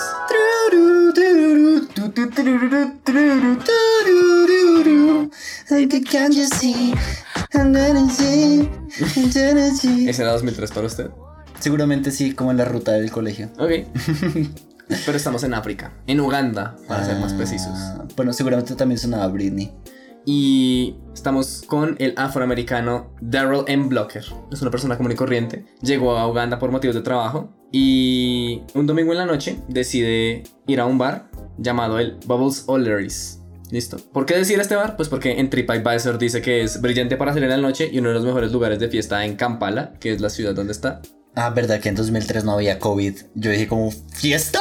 [10.10, 11.10] ¿Ese era 2003 para usted?
[11.60, 13.50] Seguramente sí, como en la ruta del colegio.
[13.58, 13.72] Ok.
[15.06, 17.74] Pero estamos en África, en Uganda, para ser más precisos.
[17.76, 19.72] Ah, Bueno, seguramente también sonaba Britney.
[20.26, 23.88] Y estamos con el afroamericano Daryl M.
[23.88, 24.26] Blocker.
[24.52, 25.66] Es una persona común y corriente.
[25.82, 27.54] Llegó a Uganda por motivos de trabajo.
[27.72, 31.29] Y un domingo en la noche decide ir a un bar
[31.60, 33.40] llamado el Bubbles O'Leary's.
[33.72, 33.98] ¿Listo?
[34.12, 34.96] ¿Por qué decir este bar?
[34.96, 38.10] Pues porque en TripAdvisor dice que es brillante para salir en la noche y uno
[38.10, 41.02] de los mejores lugares de fiesta en Kampala, que es la ciudad donde está.
[41.36, 43.16] Ah, ¿verdad que en 2003 no había COVID?
[43.36, 44.60] Yo dije como, ¿fiesta?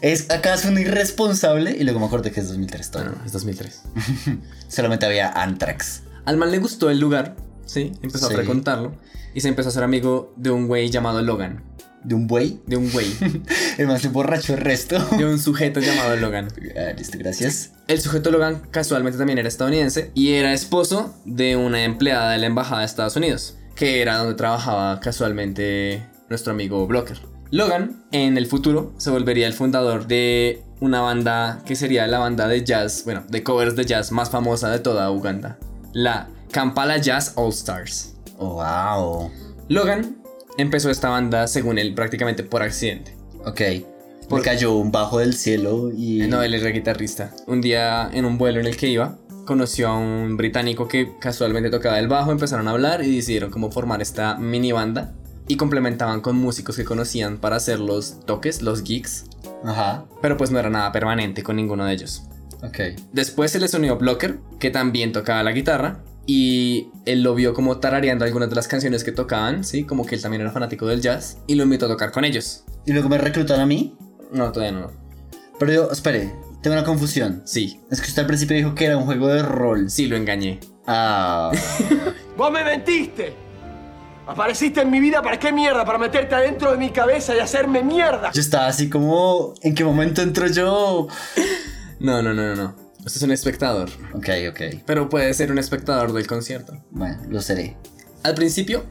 [0.00, 1.76] ¿Es acaso un irresponsable?
[1.78, 3.04] Y luego me acordé que es 2003 todo.
[3.04, 3.82] No, no, es 2003.
[4.68, 6.02] Solamente había Anthrax.
[6.24, 7.92] Al man le gustó el lugar, ¿sí?
[8.02, 8.32] Empezó Sí.
[8.32, 8.94] a frecuentarlo
[9.34, 11.62] y se empezó a ser amigo de un güey llamado Logan.
[12.06, 12.60] ¿De un buey?
[12.66, 13.08] De un güey.
[13.78, 14.96] El más borracho el resto.
[15.18, 16.46] de un sujeto llamado Logan.
[16.76, 17.72] Ah, listo, gracias.
[17.88, 22.46] El sujeto Logan casualmente también era estadounidense y era esposo de una empleada de la
[22.46, 27.18] embajada de Estados Unidos, que era donde trabajaba casualmente nuestro amigo Blocker.
[27.50, 32.46] Logan, en el futuro, se volvería el fundador de una banda que sería la banda
[32.46, 35.58] de jazz, bueno, de covers de jazz más famosa de toda Uganda,
[35.92, 38.14] la Kampala Jazz All Stars.
[38.38, 39.30] Oh, wow.
[39.68, 40.18] Logan
[40.58, 43.16] empezó esta banda, según él, prácticamente por accidente.
[43.44, 43.60] Ok.
[44.28, 46.18] Porque cayó un bajo del cielo y.
[46.28, 47.32] No, él era guitarrista.
[47.46, 51.70] Un día en un vuelo en el que iba, conoció a un británico que casualmente
[51.70, 55.14] tocaba el bajo, empezaron a hablar y decidieron cómo formar esta mini banda.
[55.48, 59.26] Y complementaban con músicos que conocían para hacer los toques, los gigs.
[59.64, 60.04] Ajá.
[60.20, 62.24] Pero pues no era nada permanente con ninguno de ellos.
[62.64, 62.98] Ok.
[63.12, 66.02] Después se les unió Blocker, que también tocaba la guitarra.
[66.26, 69.84] Y él lo vio como tarareando algunas de las canciones que tocaban, ¿sí?
[69.84, 71.38] Como que él también era fanático del jazz.
[71.46, 72.64] Y lo invitó a tocar con ellos.
[72.84, 73.96] ¿Y luego me reclutan a mí?
[74.32, 74.90] No, todavía no.
[75.58, 77.42] Pero yo, espere, tengo una confusión.
[77.44, 77.80] Sí.
[77.90, 79.88] Es que usted al principio dijo que era un juego de rol.
[79.88, 80.58] Sí, lo engañé.
[80.86, 81.52] Ah.
[82.36, 83.34] ¡Vos me mentiste!
[84.26, 87.84] Apareciste en mi vida para qué mierda, para meterte adentro de mi cabeza y hacerme
[87.84, 88.32] mierda.
[88.32, 91.06] Yo estaba así como, ¿en qué momento entro yo?
[91.98, 92.85] No, no, no, no, no.
[93.06, 93.88] Usted es un espectador.
[94.14, 94.82] Ok, ok.
[94.84, 96.76] Pero puede ser un espectador del concierto.
[96.90, 97.76] Bueno, lo seré.
[98.24, 98.84] Al principio,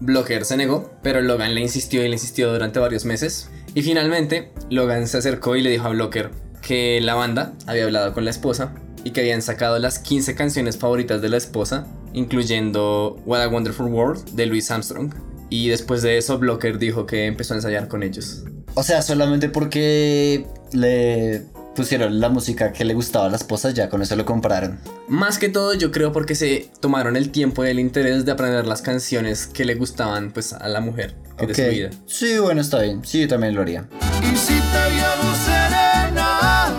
[0.00, 3.50] Blocker se negó, pero Logan le insistió y le insistió durante varios meses.
[3.74, 6.30] Y finalmente, Logan se acercó y le dijo a Blocker
[6.62, 10.78] que la banda había hablado con la esposa y que habían sacado las 15 canciones
[10.78, 15.12] favoritas de la esposa, incluyendo What a Wonderful World de Louis Armstrong.
[15.50, 18.42] Y después de eso, Blocker dijo que empezó a ensayar con ellos.
[18.74, 21.44] O sea, solamente porque le
[21.76, 24.78] pusieron la música que le gustaba a la esposa, ya con eso lo compraron.
[25.08, 28.66] Más que todo, yo creo porque se tomaron el tiempo y el interés de aprender
[28.66, 31.90] las canciones que le gustaban pues a la mujer que de su vida.
[32.06, 33.04] Sí, bueno, está bien.
[33.04, 33.86] Sí, yo también lo haría.
[34.22, 36.74] Y si te llevo serenata.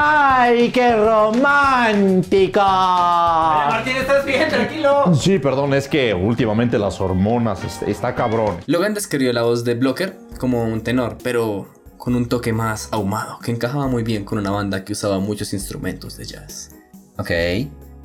[0.00, 2.62] ¡Ay, qué romántica!
[3.68, 4.48] Martín, ¿estás bien?
[4.48, 5.12] Tranquilo.
[5.14, 8.58] Sí, perdón, es que últimamente las hormonas est- está cabrón.
[8.66, 11.68] Logan describió la voz de Blocker como un tenor, pero
[11.98, 15.52] con un toque más ahumado, que encajaba muy bien con una banda que usaba muchos
[15.52, 16.70] instrumentos de jazz.
[17.18, 17.30] Ok.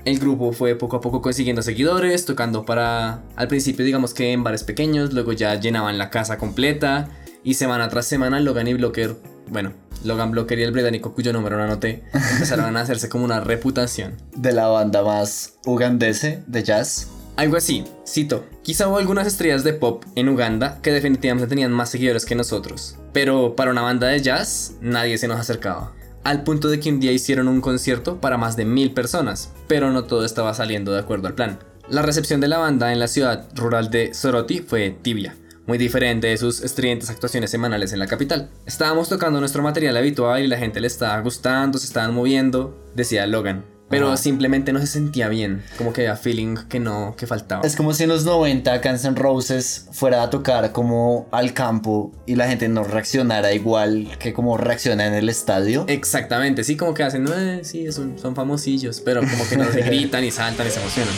[0.05, 4.43] El grupo fue poco a poco consiguiendo seguidores, tocando para, al principio digamos que en
[4.43, 7.07] bares pequeños, luego ya llenaban la casa completa
[7.41, 9.15] y semana tras semana Logan y Blocker,
[9.49, 9.71] bueno,
[10.03, 12.03] Logan Blocker y el británico cuyo número no anoté,
[12.33, 14.15] empezaron a hacerse como una reputación.
[14.35, 17.07] De la banda más ugandese de jazz.
[17.35, 21.89] Algo así, cito, quizá hubo algunas estrellas de pop en Uganda que definitivamente tenían más
[21.89, 25.93] seguidores que nosotros, pero para una banda de jazz nadie se nos acercaba.
[26.23, 29.89] Al punto de que un día hicieron un concierto para más de mil personas, pero
[29.89, 31.57] no todo estaba saliendo de acuerdo al plan.
[31.89, 36.27] La recepción de la banda en la ciudad rural de Soroti fue tibia, muy diferente
[36.27, 38.51] de sus estridentes actuaciones semanales en la capital.
[38.67, 43.25] Estábamos tocando nuestro material habitual y la gente le estaba gustando, se estaban moviendo, decía
[43.25, 43.72] Logan.
[43.93, 47.61] Pero simplemente no se sentía bien, como que había feeling que no, que faltaba.
[47.63, 52.11] Es como si en los 90 Guns N' Roses fuera a tocar como al campo
[52.25, 55.85] y la gente no reaccionara igual que como reacciona en el estadio.
[55.87, 59.81] Exactamente, sí, como que hacen, eh, sí, son, son famosillos, pero como que no se
[59.83, 61.13] gritan y saltan y se emocionan.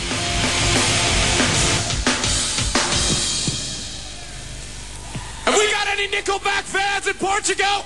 [5.46, 7.86] Have we got any Nickelback fans in Portugal?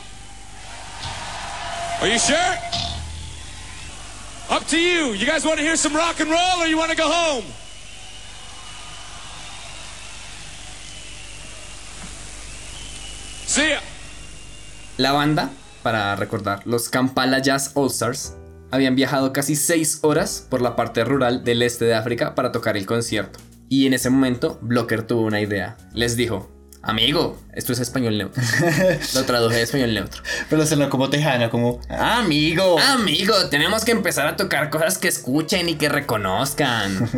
[2.01, 2.88] Are you sure?
[4.49, 5.13] Up to you.
[5.13, 7.45] You guys want to hear some rock and roll or you want to go home?
[14.97, 15.49] La banda,
[15.81, 18.35] para recordar, los Kampala Jazz All Stars,
[18.69, 22.75] habían viajado casi 6 horas por la parte rural del este de África para tocar
[22.75, 23.39] el concierto.
[23.69, 25.77] Y en ese momento, Blocker tuvo una idea.
[25.93, 26.49] Les dijo,
[26.81, 28.41] amigo, esto es español neutro.
[29.13, 30.21] Lo traduje de español neutro.
[30.49, 32.79] Pero sonó como tejano, como amigo.
[32.79, 37.09] Amigo, tenemos que empezar a tocar cosas que escuchen y que reconozcan.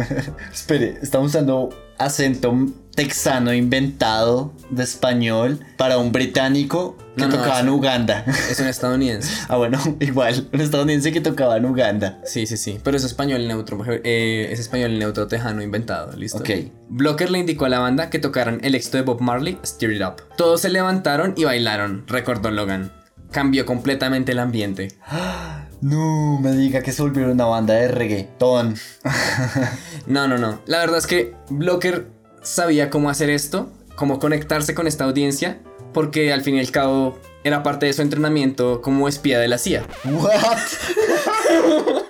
[0.54, 2.54] Espere, estamos usando acento
[2.96, 8.26] texano inventado de español para un británico que No, no, tocaba es- en Uganda.
[8.50, 9.32] Es un estadounidense.
[9.50, 12.20] Ah, bueno, igual, un estadounidense que tocaba en Uganda.
[12.26, 12.80] Sí, sí, sí.
[12.84, 13.84] Pero es español neutro.
[13.88, 16.14] eh, es español neutro tejano inventado.
[16.18, 16.40] ¿Listo?
[16.40, 16.50] Ok.
[16.90, 20.02] Blocker le indicó a la banda que tocaran el éxito de Bob Marley, Steer It
[20.04, 20.24] Up.
[20.38, 22.92] Todos se levantaron y bailaron, recordó Logan.
[23.32, 24.90] Cambió completamente el ambiente.
[25.82, 28.76] No, me diga que se volvieron una banda de reggaetón.
[30.06, 30.62] No, no, no.
[30.68, 32.08] La verdad es que Blocker
[32.42, 35.60] sabía cómo hacer esto, cómo conectarse con esta audiencia,
[35.94, 39.58] porque al fin y al cabo era parte de su entrenamiento como espía de la
[39.58, 39.86] CIA.
[40.06, 40.32] What?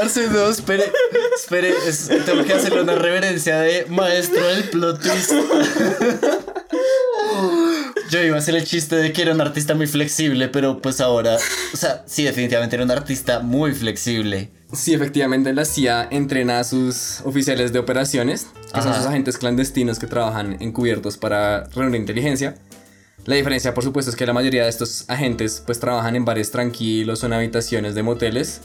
[0.00, 0.90] Parce, no, espere,
[1.34, 5.32] espere, es- tengo que hacerle una reverencia de maestro del plot twist.
[8.10, 11.00] Yo iba a hacer el chiste de que era un artista muy flexible, pero pues
[11.00, 11.36] ahora,
[11.74, 14.50] o sea, sí, definitivamente era un artista muy flexible.
[14.72, 18.98] Sí, efectivamente la CIA entrena a sus oficiales de operaciones, que son Ajá.
[18.98, 22.54] sus agentes clandestinos que trabajan encubiertos para reunir inteligencia.
[23.26, 26.50] La diferencia, por supuesto, es que la mayoría de estos agentes pues trabajan en bares
[26.50, 28.62] tranquilos o en habitaciones de moteles,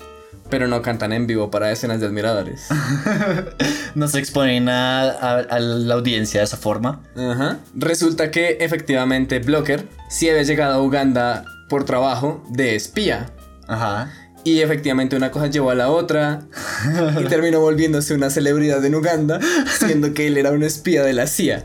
[0.49, 2.67] pero no cantan en vivo para escenas de admiradores.
[3.95, 7.03] No se exponen a, a- a la audiencia de esa forma.
[7.15, 7.59] Ajá.
[7.75, 13.27] Resulta que efectivamente Blocker sí había llegado a Uganda por trabajo de espía.
[13.67, 14.11] Ajá.
[14.43, 16.41] Y efectivamente una cosa llevó a la otra
[17.21, 19.39] y terminó volviéndose una celebridad en Uganda,
[19.77, 21.63] siendo que él era un espía de la CIA.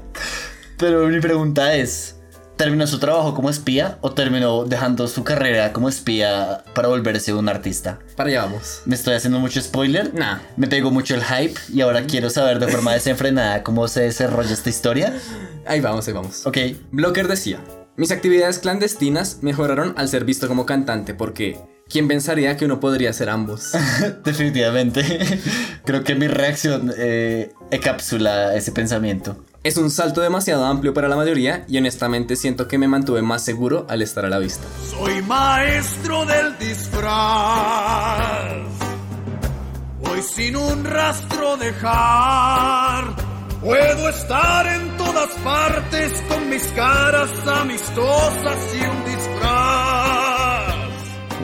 [0.76, 2.16] Pero mi pregunta es,
[2.58, 7.48] ¿terminó su trabajo como espía o terminó dejando su carrera como espía para volverse un
[7.48, 8.00] artista?
[8.16, 8.82] Para allá vamos.
[8.84, 10.12] ¿Me estoy haciendo mucho spoiler?
[10.12, 10.40] Nah.
[10.56, 14.52] Me pegó mucho el hype y ahora quiero saber de forma desenfrenada cómo se desarrolla
[14.52, 15.14] esta historia.
[15.64, 16.44] Ahí vamos, ahí vamos.
[16.46, 16.58] Ok.
[16.90, 17.60] Blocker decía,
[17.96, 21.56] mis actividades clandestinas mejoraron al ser visto como cantante porque...
[21.88, 23.72] ¿Quién pensaría que uno podría ser ambos?
[24.24, 25.40] Definitivamente.
[25.86, 29.42] Creo que mi reacción eh, encapsula ese pensamiento.
[29.64, 33.44] Es un salto demasiado amplio para la mayoría y honestamente siento que me mantuve más
[33.44, 34.64] seguro al estar a la vista.
[34.88, 38.52] Soy maestro del disfraz.
[40.00, 43.16] Voy sin un rastro dejar.
[43.60, 50.68] Puedo estar en todas partes con mis caras amistosas y un disfraz.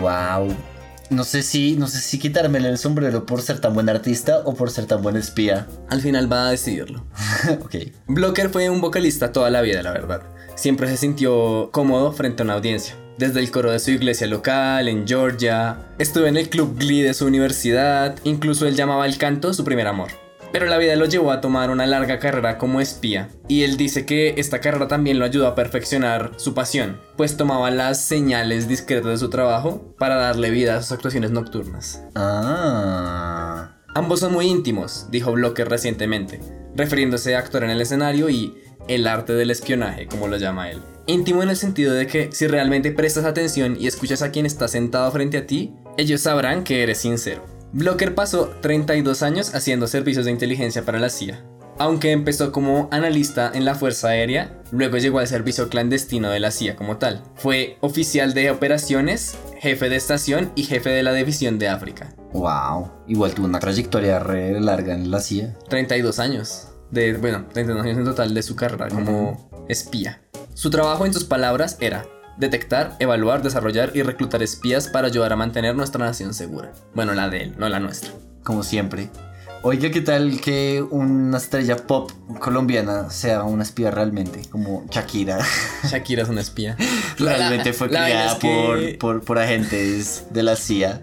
[0.01, 0.74] Wow.
[1.11, 4.55] No sé si, no sé si quitármele el sombrero por ser tan buen artista o
[4.55, 5.67] por ser tan buen espía.
[5.89, 7.05] Al final va a decidirlo.
[7.63, 7.77] ok.
[8.07, 10.23] Blocker fue un vocalista toda la vida, la verdad.
[10.55, 12.97] Siempre se sintió cómodo frente a una audiencia.
[13.19, 17.15] Desde el coro de su iglesia local, en Georgia, estuvo en el club Glee de
[17.15, 20.24] su universidad, incluso él llamaba el canto su primer amor.
[20.55, 24.07] Pero la vida lo llevó a tomar una larga carrera como espía, y él dice
[24.07, 29.11] que esta carrera también lo ayudó a perfeccionar su pasión, pues tomaba las señales discretas
[29.11, 32.05] de su trabajo para darle vida a sus actuaciones nocturnas.
[32.15, 33.81] Ah.
[33.97, 36.39] Ambos son muy íntimos, dijo Blocker recientemente,
[36.77, 38.55] refiriéndose a actuar en el escenario y
[38.87, 40.81] el arte del espionaje, como lo llama él.
[41.09, 44.69] Íntimo en el sentido de que si realmente prestas atención y escuchas a quien está
[44.69, 47.54] sentado frente a ti, ellos sabrán que eres sincero.
[47.75, 51.45] Blocker pasó 32 años haciendo servicios de inteligencia para la CIA.
[51.77, 56.53] Aunque empezó como analista en la Fuerza Aérea, luego llegó al servicio clandestino de la
[56.53, 57.25] CIA como tal.
[57.35, 62.15] Fue oficial de operaciones, jefe de estación y jefe de la división de África.
[62.33, 62.93] Wow.
[63.09, 65.57] Igual tuvo una trayectoria re larga en la CIA.
[65.69, 66.69] 32 años.
[66.93, 70.23] De, bueno, 32 años en total de su carrera como espía.
[70.55, 72.07] Su trabajo, en sus palabras, era
[72.37, 76.73] detectar, evaluar, desarrollar y reclutar espías para ayudar a mantener nuestra nación segura.
[76.95, 78.11] Bueno, la de él, no la nuestra.
[78.43, 79.11] Como siempre.
[79.63, 84.43] Oiga, ¿qué tal que una estrella pop colombiana sea una espía realmente?
[84.51, 85.39] Como Shakira.
[85.91, 86.77] Shakira es una espía.
[87.19, 91.01] realmente fue la es que- por, por, por agentes de la CIA.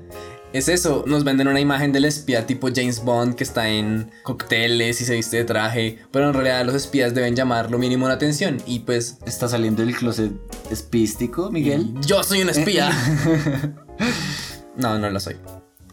[0.54, 5.00] Es eso, nos venden una imagen del espía tipo James Bond que está en cócteles
[5.00, 8.16] y se viste de traje, pero en realidad los espías deben llamar lo mínimo la
[8.16, 9.18] atención y pues...
[9.26, 10.34] ¿Está saliendo del closet
[10.70, 11.94] espístico, Miguel?
[12.06, 12.92] Yo soy un espía.
[14.76, 15.38] no, no lo soy.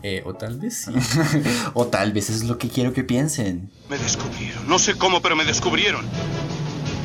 [0.02, 0.92] Eh, o tal vez sí.
[1.74, 3.70] o tal vez es lo que quiero que piensen.
[3.88, 4.68] Me descubrieron.
[4.68, 6.04] No sé cómo, pero me descubrieron.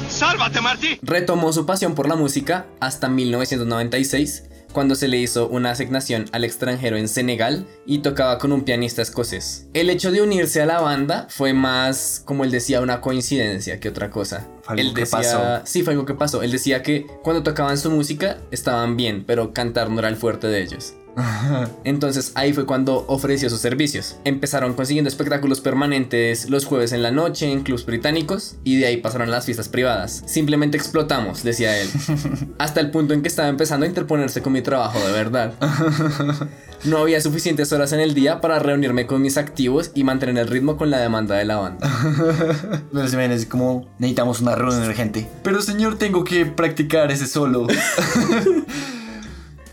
[0.10, 1.00] ¡Sálvate, Marty!
[1.02, 4.44] Retomó su pasión por la música hasta 1996,
[4.74, 9.02] cuando se le hizo una asignación al extranjero en Senegal y tocaba con un pianista
[9.02, 9.68] escocés.
[9.74, 13.90] El hecho de unirse a la banda fue más, como él decía, una coincidencia que
[13.90, 14.48] otra cosa.
[14.64, 15.62] Fue algo él que decía, pasó.
[15.66, 16.44] Sí, fue algo que pasó.
[16.44, 20.48] Él decía que cuando tocaban su música estaban bien, pero cantar no era el fuerte
[20.48, 20.96] de ellos.
[21.84, 24.18] Entonces ahí fue cuando ofreció sus servicios.
[24.24, 28.98] Empezaron consiguiendo espectáculos permanentes los jueves en la noche en clubs británicos y de ahí
[28.98, 30.24] pasaron a las fiestas privadas.
[30.26, 31.90] Simplemente explotamos, decía él.
[32.58, 35.54] Hasta el punto en que estaba empezando a interponerse con mi trabajo de verdad.
[36.86, 40.50] No había suficientes horas en el día para reunirme con mis activos y mantener el
[40.50, 41.90] ritmo con la demanda de la banda.
[42.92, 45.26] Pero se me es como necesitamos una reunión urgente.
[45.44, 47.68] Pero señor, tengo que practicar ese solo.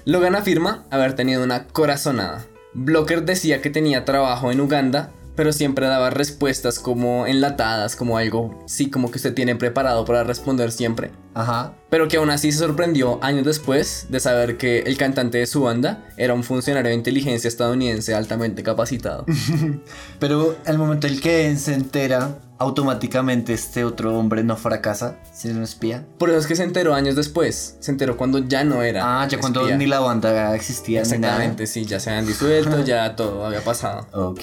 [0.05, 2.47] Logan afirma haber tenido una corazonada.
[2.73, 8.63] Blocker decía que tenía trabajo en Uganda, pero siempre daba respuestas como enlatadas, como algo,
[8.67, 11.11] sí, como que usted tiene preparado para responder siempre.
[11.35, 11.75] Ajá.
[11.89, 15.63] Pero que aún así se sorprendió años después de saber que el cantante de su
[15.63, 19.25] banda era un funcionario de inteligencia estadounidense altamente capacitado.
[20.19, 25.57] Pero al momento en que se entera, automáticamente este otro hombre no fracasa, si es
[25.57, 26.07] un espía.
[26.19, 27.79] Por eso es que se enteró años después.
[27.81, 29.23] Se enteró cuando ya no era.
[29.23, 29.77] Ah, ya cuando espía.
[29.77, 31.17] ni la banda existía ni nada.
[31.17, 34.07] Exactamente, sí, ya se habían disuelto, ya todo había pasado.
[34.13, 34.43] Ok,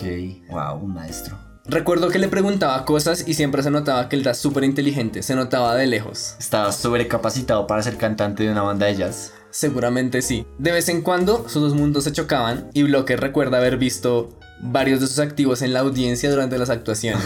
[0.49, 1.37] wow, un maestro.
[1.65, 5.35] Recuerdo que le preguntaba cosas y siempre se notaba que él era súper inteligente, se
[5.35, 6.35] notaba de lejos.
[6.39, 9.33] Estaba sobrecapacitado para ser cantante de una banda de jazz.
[9.51, 10.47] Seguramente sí.
[10.57, 14.29] De vez en cuando sus dos mundos se chocaban y Blocker recuerda haber visto
[14.59, 17.23] varios de sus activos en la audiencia durante las actuaciones.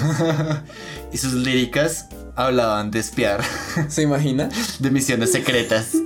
[1.14, 3.42] y sus líricas hablaban de espiar.
[3.88, 4.50] ¿Se imagina?
[4.80, 5.92] De misiones secretas.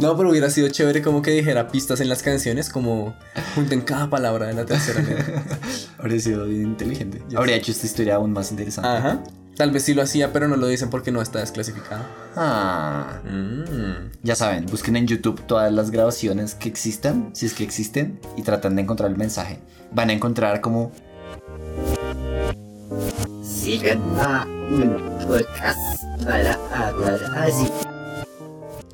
[0.00, 3.16] No, pero hubiera sido chévere como que dijera pistas en las canciones, como
[3.56, 5.42] junten cada palabra de la tercera letra.
[5.98, 7.20] Habría sido bien inteligente.
[7.36, 8.88] Habría hecho esta historia aún más interesante.
[8.88, 9.24] Ajá.
[9.58, 12.04] Tal vez sí lo hacía, pero no lo dicen porque no está desclasificado.
[12.36, 13.20] Ah.
[13.24, 14.12] Mm.
[14.22, 18.42] Ya saben, busquen en YouTube todas las grabaciones que existan, si es que existen, y
[18.42, 19.58] tratan de encontrar el mensaje.
[19.90, 20.92] Van a encontrar como
[23.42, 27.68] Sigan a un podcast para hablar así.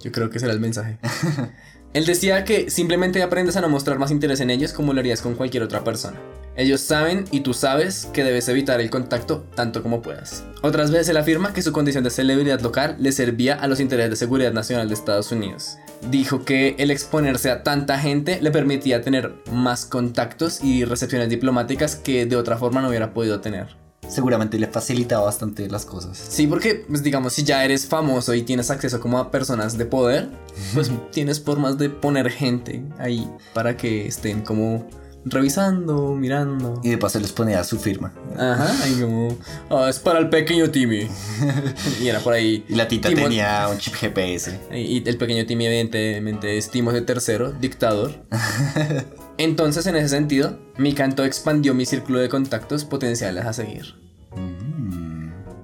[0.00, 0.96] Yo creo que será el mensaje.
[1.92, 5.20] Él decía que simplemente aprendes a no mostrar más interés en ellos como lo harías
[5.20, 6.18] con cualquier otra persona.
[6.56, 10.44] Ellos saben y tú sabes que debes evitar el contacto tanto como puedas.
[10.62, 14.10] Otras veces él afirma que su condición de celebridad local le servía a los intereses
[14.10, 15.78] de seguridad nacional de Estados Unidos.
[16.10, 21.96] Dijo que el exponerse a tanta gente le permitía tener más contactos y recepciones diplomáticas
[21.96, 23.76] que de otra forma no hubiera podido tener.
[24.08, 26.18] seguramente le facilitaba bastante las cosas.
[26.18, 29.86] Sí, porque, pues digamos, si ya eres famoso y tienes acceso como a personas de
[29.86, 30.28] poder,
[30.74, 34.86] pues tienes formas de poner gente ahí para que estén como
[35.24, 36.80] revisando, mirando.
[36.82, 38.12] Y de paso les ponía su firma.
[38.36, 39.36] Ajá, ahí como,
[39.70, 41.08] "Ah, es para el pequeño Timmy.
[42.02, 42.64] y era por ahí.
[42.68, 44.58] Y la tita tenía un chip GPS.
[44.72, 48.12] Y el pequeño Timmy, evidentemente, es Timothy III, dictador.
[49.38, 53.94] Entonces, en ese sentido, mi canto expandió mi círculo de contactos potenciales a seguir.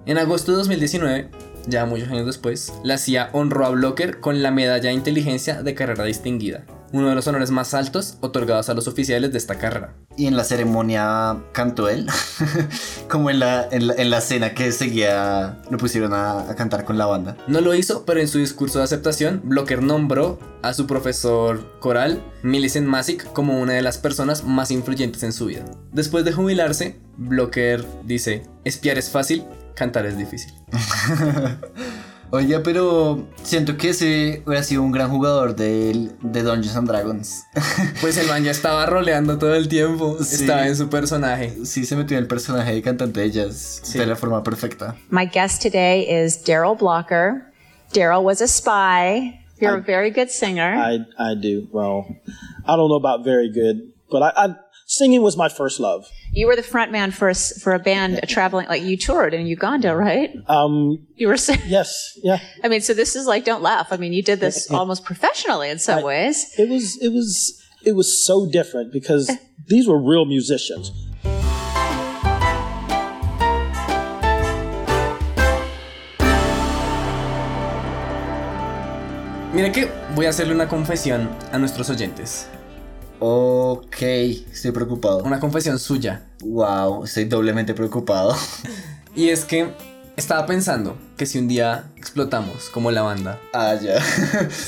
[0.06, 1.30] En agosto de 2019,
[1.68, 5.74] ya muchos años después, la CIA honró a Blocker con la medalla de inteligencia de
[5.74, 9.95] carrera distinguida, uno de los honores más altos otorgados a los oficiales de esta carrera.
[10.16, 12.07] Y en la ceremonia cantó él.
[13.09, 16.84] Como en la, en la, en la cena que seguía, lo pusieron a, a cantar
[16.84, 17.36] con la banda.
[17.47, 22.22] No lo hizo, pero en su discurso de aceptación, Blocker nombró a su profesor coral,
[22.43, 25.64] Millicent Masick, como una de las personas más influyentes en su vida.
[25.93, 30.53] Después de jubilarse, Blocker dice, espiar es fácil, cantar es difícil.
[32.32, 37.44] Oiga, pero siento que ese hubiera sido un gran jugador de, de Dungeons and Dragons.
[38.00, 40.16] Pues el man ya estaba roleando todo el tiempo.
[40.22, 40.36] Sí.
[40.42, 41.64] Estaba en su personaje.
[41.64, 44.96] Sí, se metió en el personaje de cantante de jazz de la forma perfecta.
[45.10, 47.52] My guest today is Daryl Blocker.
[47.92, 49.40] Daryl was a spy.
[49.60, 50.74] You're a very good singer.
[50.74, 51.68] I I do.
[51.72, 52.06] Well,
[52.64, 54.54] I don't know about very good, but I, I
[54.91, 56.05] singing was my first love.
[56.32, 59.32] You were the front man for a, s- for a band traveling, like you toured
[59.34, 60.30] in Uganda, right?
[60.49, 61.62] Um, You were singing.
[61.68, 62.41] yes, yeah.
[62.64, 63.93] I mean, so this is like, don't laugh.
[63.93, 66.53] I mean, you did this almost professionally in some ways.
[66.59, 69.30] It was it was it was so different because
[69.68, 70.91] these were real musicians.
[79.53, 82.47] Mira que voy a hacerle una confesión a nuestros oyentes.
[83.20, 85.22] Ok, estoy preocupado.
[85.24, 86.22] Una confesión suya.
[86.42, 88.34] Wow, estoy doblemente preocupado.
[89.14, 89.68] Y es que
[90.16, 93.38] estaba pensando que si un día explotamos como la banda.
[93.52, 93.98] Ah, ya.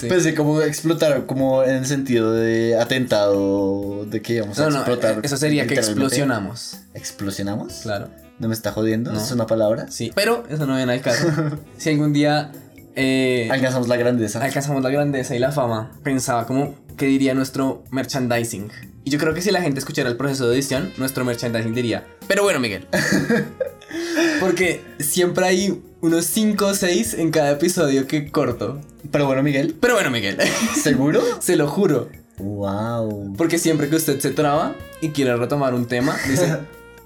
[0.08, 4.76] Pensé como explotar, como en el sentido de atentado, de que íbamos a No, no,
[4.78, 5.20] explotar.
[5.22, 6.76] eso sería que explosionamos.
[6.92, 7.72] ¿Explosionamos?
[7.82, 8.08] Claro.
[8.38, 9.12] ¿No me está jodiendo?
[9.12, 9.20] No.
[9.20, 9.86] ¿Es una palabra?
[9.90, 11.26] Sí, pero eso no viene al caso.
[11.78, 12.52] si algún día
[12.96, 14.42] eh, Alcanzamos la grandeza.
[14.42, 18.70] alcanzamos la grandeza y la fama, pensaba como que diría nuestro merchandising.
[19.04, 22.06] Y yo creo que si la gente escuchara el proceso de edición, nuestro merchandising diría,
[22.28, 22.86] pero bueno, Miguel.
[24.40, 28.80] Porque siempre hay unos 5 o 6 en cada episodio que corto.
[29.10, 29.76] Pero bueno, Miguel.
[29.80, 30.38] Pero bueno, Miguel.
[30.82, 31.22] ¿Seguro?
[31.40, 32.08] Se lo juro.
[32.38, 33.34] Wow.
[33.36, 36.58] Porque siempre que usted se traba y quiere retomar un tema, dice,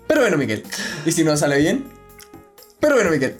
[0.07, 0.63] pero bueno, Miguel.
[1.05, 1.85] Y si no sale bien,
[2.81, 3.37] pero bueno, Miguel.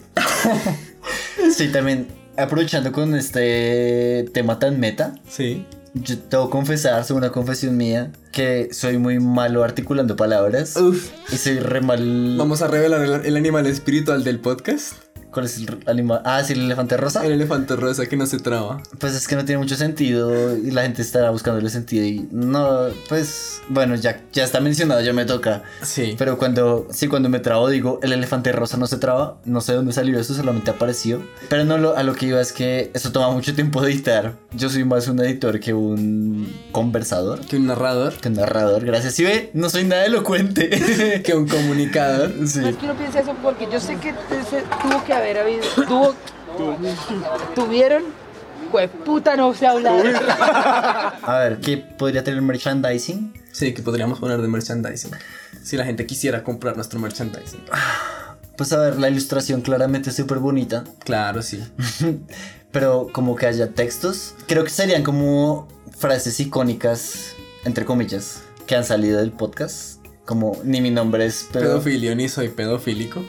[1.55, 2.07] Sí, también
[2.37, 5.15] aprovechando con este tema tan meta.
[5.27, 5.65] Sí.
[5.93, 10.75] Yo tengo que confesar, es una confesión mía, que soy muy malo articulando palabras.
[10.77, 11.11] Uf.
[11.31, 12.35] Y soy re mal.
[12.37, 14.93] Vamos a revelar el, el animal espiritual del podcast.
[15.31, 16.21] ¿Cuál es el animal?
[16.23, 17.25] Ah, sí, el elefante rosa.
[17.25, 18.81] El elefante rosa que no se traba.
[18.99, 22.87] Pues es que no tiene mucho sentido y la gente estará buscándole sentido y no,
[23.09, 25.63] pues bueno, ya, ya está mencionado, ya me toca.
[25.81, 26.15] Sí.
[26.17, 29.73] Pero cuando, sí, cuando me trabo digo, el elefante rosa no se traba, no sé
[29.73, 31.21] dónde salió eso, solamente apareció.
[31.49, 34.33] Pero no, lo, a lo que iba es que eso toma mucho tiempo de editar.
[34.53, 37.41] Yo soy más un editor que un conversador.
[37.41, 38.13] Que un narrador.
[38.15, 39.13] Que un narrador, gracias.
[39.13, 41.21] Si ve, no soy nada elocuente.
[41.23, 42.31] que un comunicador.
[42.47, 42.59] Sí.
[42.59, 45.63] No es que uno piense eso porque yo sé que ese tuvo que haber habido.
[45.87, 46.15] Tuvo,
[47.55, 48.03] tuvieron.
[48.71, 51.15] Pues puta, no sé hablar.
[51.21, 53.33] A ver, ¿qué podría tener merchandising?
[53.51, 55.11] Sí, que podríamos poner de merchandising.
[55.63, 57.61] Si la gente quisiera comprar nuestro merchandising.
[58.57, 60.83] Pues a ver, la ilustración claramente es súper bonita.
[61.03, 61.63] Claro, sí.
[62.71, 64.35] Pero como que haya textos.
[64.47, 67.33] Creo que serían como frases icónicas,
[67.65, 69.96] entre comillas, que han salido del podcast.
[70.27, 71.67] Como ni mi nombre es pero...
[71.67, 73.23] Pedofilio, ni soy pedofílico.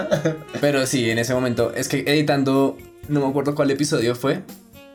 [0.62, 1.74] Pero sí, en ese momento.
[1.74, 4.40] Es que editando, no me acuerdo cuál episodio fue.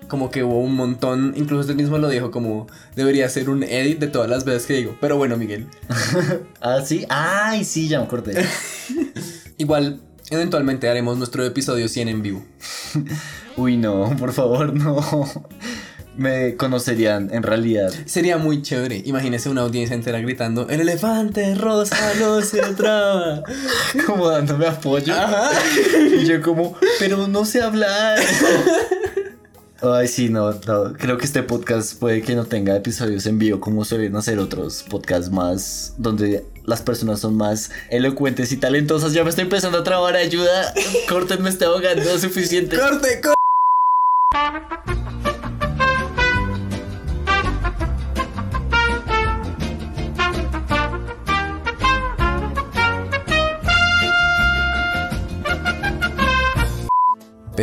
[0.08, 4.00] Como que hubo un montón, incluso usted mismo lo dijo, como debería ser un edit
[4.00, 4.98] de todas las veces que digo.
[5.00, 5.68] Pero bueno, Miguel.
[6.60, 7.06] ah, sí.
[7.08, 8.44] Ay, sí, ya me acordé.
[9.60, 10.02] Igual,
[10.32, 12.44] eventualmente haremos nuestro episodio 100 en vivo.
[13.58, 15.00] Uy, no, por favor, no.
[16.16, 17.92] Me conocerían en realidad.
[18.06, 19.02] Sería muy chévere.
[19.06, 23.44] Imagínese una audiencia entera gritando: El elefante rosa no se traba.
[24.06, 25.14] Como dándome apoyo.
[25.14, 25.50] Ajá.
[26.14, 28.20] Y yo, como, pero no sé hablar.
[29.82, 30.94] Ay, sí, no, no.
[30.94, 34.84] Creo que este podcast puede que no tenga episodios en vivo como suelen hacer otros
[34.90, 39.12] podcasts más donde las personas son más elocuentes y talentosas.
[39.12, 40.74] Ya me estoy empezando a trabar, ayuda.
[41.10, 42.78] Córtenme, estoy ahogando suficiente.
[42.78, 44.73] ¡Corte, corte!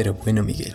[0.01, 0.73] Pero bueno, Miguel,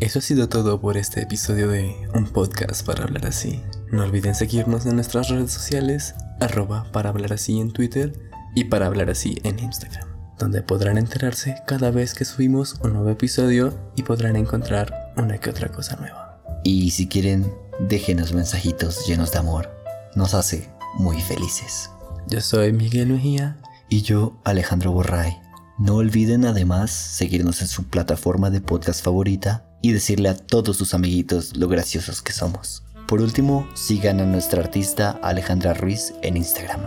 [0.00, 3.62] eso ha sido todo por este episodio de Un Podcast para hablar así.
[3.92, 8.18] No olviden seguirnos en nuestras redes sociales, arroba para hablar así en Twitter
[8.56, 10.08] y para hablar así en Instagram,
[10.40, 15.50] donde podrán enterarse cada vez que subimos un nuevo episodio y podrán encontrar una que
[15.50, 16.42] otra cosa nueva.
[16.64, 19.70] Y si quieren, déjenos mensajitos llenos de amor.
[20.16, 20.68] Nos hace
[20.98, 21.90] muy felices.
[22.26, 23.56] Yo soy Miguel Mejía.
[23.88, 25.43] Y yo, Alejandro Borray.
[25.76, 30.94] No olviden además seguirnos en su plataforma de podcast favorita y decirle a todos sus
[30.94, 32.84] amiguitos lo graciosos que somos.
[33.08, 36.82] Por último, sigan a nuestra artista Alejandra Ruiz en Instagram.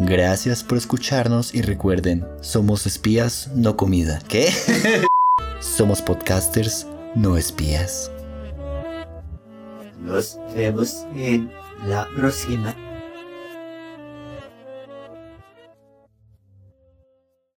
[0.00, 4.18] Gracias por escucharnos y recuerden, somos espías, no comida.
[4.28, 4.52] ¿Qué?
[5.60, 8.10] somos podcasters, no espías.
[9.98, 11.50] Nos vemos en
[11.86, 12.76] la próxima